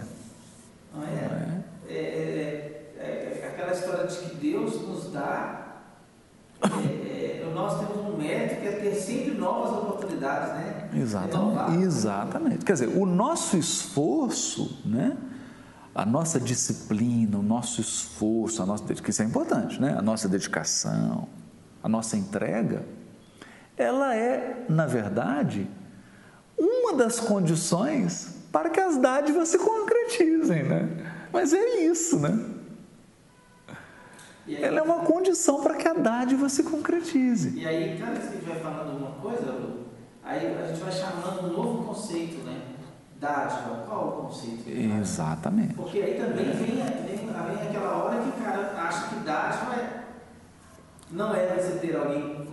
[0.94, 1.06] Não é?
[1.06, 1.64] Não é.
[1.88, 5.62] É, é, é, é aquela história de que Deus nos dá
[6.62, 10.90] é, é, nós temos um mérito que é ter sempre novas oportunidades, né?
[10.94, 11.82] Exatamente.
[11.82, 12.64] Exatamente.
[12.64, 15.16] Quer dizer, o nosso esforço, né?
[15.94, 19.96] A nossa disciplina, o nosso esforço, a nossa que isso é importante, né?
[19.96, 21.26] A nossa dedicação,
[21.86, 22.84] a nossa entrega,
[23.76, 25.70] ela é, na verdade,
[26.58, 30.88] uma das condições para que as dádivas se concretizem, né?
[31.32, 32.44] Mas é isso, né?
[34.48, 37.56] Aí, ela é uma condição para que a dádiva se concretize.
[37.56, 39.76] E aí, cada vez que a gente vai falando alguma coisa,
[40.24, 42.62] aí a gente vai chamando um novo conceito, né?
[43.20, 44.68] Dádiva, qual o conceito?
[44.68, 45.74] Exatamente.
[45.74, 50.05] Porque aí também vem, vem, vem aquela hora que o cara acha que dádiva é,
[51.10, 52.46] não é você ter alguém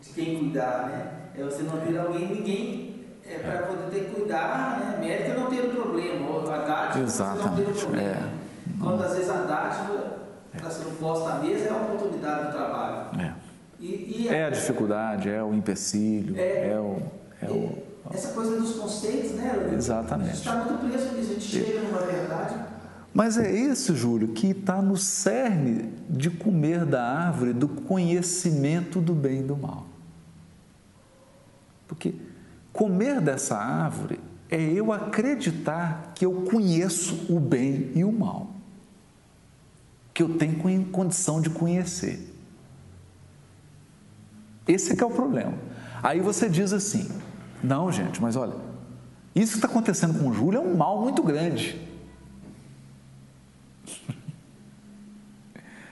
[0.00, 1.12] de quem cuidar, né?
[1.38, 4.98] É você não ter alguém, ninguém é para poder ter que cuidar, né?
[5.00, 7.46] Médico é não ter um problema, ou a dádiva Exatamente.
[7.46, 8.10] não ter um problema.
[8.10, 8.82] É.
[8.82, 10.16] Quando às vezes a dádiva
[10.54, 13.20] está sendo posta à mesa é a oportunidade do trabalho.
[13.20, 13.32] É.
[13.78, 17.02] E, e é a dificuldade, é o empecilho, é, é o.
[17.42, 19.72] É o essa coisa dos conceitos, né?
[19.74, 20.30] Exatamente.
[20.30, 22.54] A gente está muito preso nisso, a gente chega numa verdade.
[23.16, 29.14] Mas é isso, Júlio, que está no cerne de comer da árvore do conhecimento do
[29.14, 29.86] bem e do mal.
[31.88, 32.14] Porque
[32.74, 38.50] comer dessa árvore é eu acreditar que eu conheço o bem e o mal
[40.12, 42.20] que eu tenho condição de conhecer.
[44.68, 45.54] Esse é que é o problema.
[46.02, 47.10] Aí você diz assim:
[47.62, 48.56] não, gente, mas olha,
[49.34, 51.85] isso que está acontecendo com o Júlio é um mal muito grande.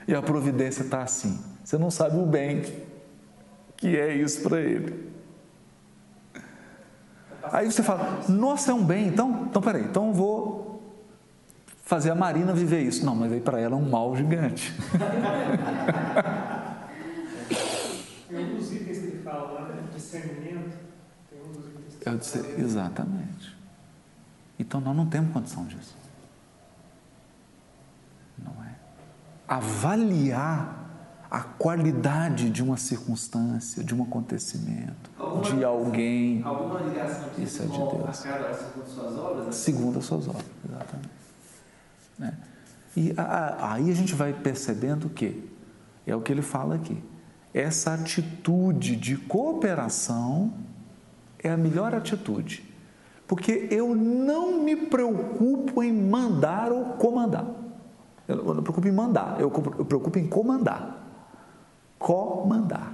[0.07, 1.39] E a providência está assim.
[1.63, 2.63] Você não sabe o bem
[3.77, 5.13] que é isso para ele.
[7.51, 10.83] Aí você fala, nossa, é um bem, então, então peraí, então eu vou
[11.83, 13.05] fazer a Marina viver isso.
[13.05, 14.73] Não, mas aí para ela é um mal gigante.
[18.27, 19.83] Tem um dos itens que ele fala lá, né?
[19.93, 20.77] Discernimento.
[21.29, 23.55] Tem um dos itens que é exatamente.
[24.57, 25.95] Então nós não temos condição disso.
[28.37, 28.75] Não é?
[29.47, 30.85] Avaliar
[31.29, 36.41] a qualidade de uma circunstância, de um acontecimento, alguma, de alguém.
[36.43, 38.17] Alguma ligação de Isso é de Deus.
[38.17, 39.45] segundo suas obras?
[39.45, 39.51] Né?
[39.51, 41.09] Segundo as suas obras, exatamente.
[42.17, 42.33] Né?
[42.95, 45.49] E a, a, aí a gente vai percebendo que,
[46.07, 47.03] é o que ele fala aqui,
[47.53, 50.53] essa atitude de cooperação
[51.39, 52.63] é a melhor atitude,
[53.27, 57.64] porque eu não me preocupo em mandar ou comandar.
[58.27, 61.03] Eu não me preocupo em mandar, eu me preocupo em comandar.
[61.99, 62.93] Comandar.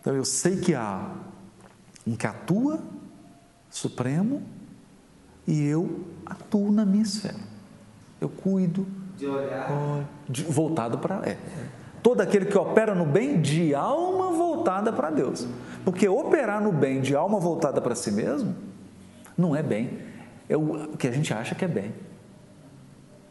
[0.00, 1.10] Então eu sei que há
[2.06, 2.78] um que atua
[3.70, 4.42] supremo
[5.46, 7.40] e eu atuo na minha esfera.
[8.20, 8.86] Eu cuido.
[9.16, 9.68] De olhar.
[10.28, 11.28] De, voltado para.
[11.28, 11.36] É,
[12.02, 15.46] todo aquele que opera no bem de alma voltada para Deus.
[15.84, 18.54] Porque operar no bem de alma voltada para si mesmo
[19.36, 19.98] não é bem.
[20.48, 21.94] É o que a gente acha que é bem.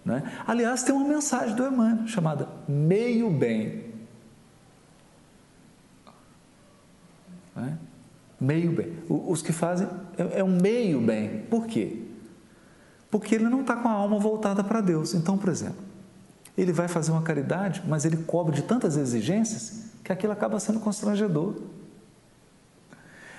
[0.04, 0.22] Né?
[0.46, 3.86] Aliás, tem uma mensagem do Emmanuel chamada meio bem.
[7.56, 7.78] Né?
[8.40, 8.94] Meio bem.
[9.10, 9.88] Os que fazem
[10.18, 11.44] é, é um meio bem.
[11.50, 12.04] Por quê?
[13.10, 15.14] Porque ele não está com a alma voltada para Deus.
[15.14, 15.84] Então, por exemplo,
[16.58, 20.80] ele vai fazer uma caridade, mas ele cobre de tantas exigências que aquilo acaba sendo
[20.80, 21.56] constrangedor.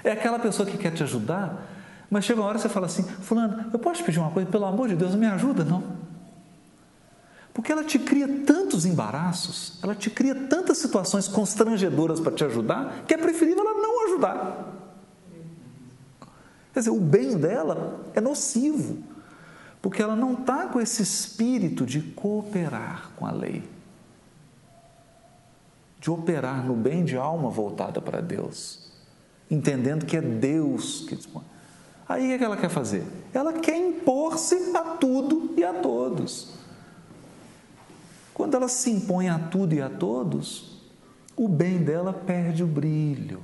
[0.02, 1.75] É aquela pessoa que quer te ajudar,
[2.10, 4.48] mas chega uma hora você fala assim: Fulano, eu posso pedir uma coisa?
[4.50, 5.64] Pelo amor de Deus, me ajuda?
[5.64, 5.82] Não.
[7.52, 13.04] Porque ela te cria tantos embaraços, ela te cria tantas situações constrangedoras para te ajudar,
[13.06, 14.74] que é preferível ela não ajudar.
[16.72, 19.02] Quer dizer, o bem dela é nocivo
[19.86, 23.62] porque ela não está com esse espírito de cooperar com a lei,
[26.00, 28.90] de operar no bem de alma voltada para Deus,
[29.48, 31.44] entendendo que é Deus que dispõe.
[32.08, 33.04] Aí o que ela quer fazer?
[33.32, 36.54] Ela quer impor-se a tudo e a todos.
[38.32, 40.82] Quando ela se impõe a tudo e a todos,
[41.36, 43.42] o bem dela perde o brilho.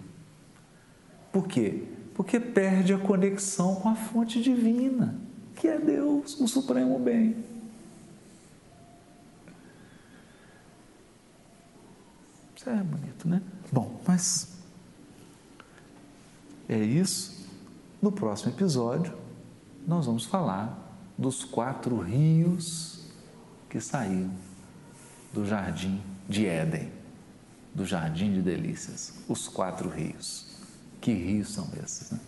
[1.33, 1.85] Por quê?
[2.15, 5.19] Porque perde a conexão com a fonte divina
[5.63, 7.37] que é Deus, o supremo bem.
[12.57, 13.41] Isso é bonito, né?
[13.71, 14.57] Bom, mas
[16.69, 17.42] é isso.
[18.03, 19.17] No próximo episódio,
[19.87, 23.07] nós vamos falar dos quatro rios
[23.71, 24.35] que saíram
[25.33, 26.91] do jardim de Éden,
[27.73, 29.15] do jardim de delícias.
[29.29, 30.57] Os quatro rios.
[31.01, 32.19] Que rios são esses, né?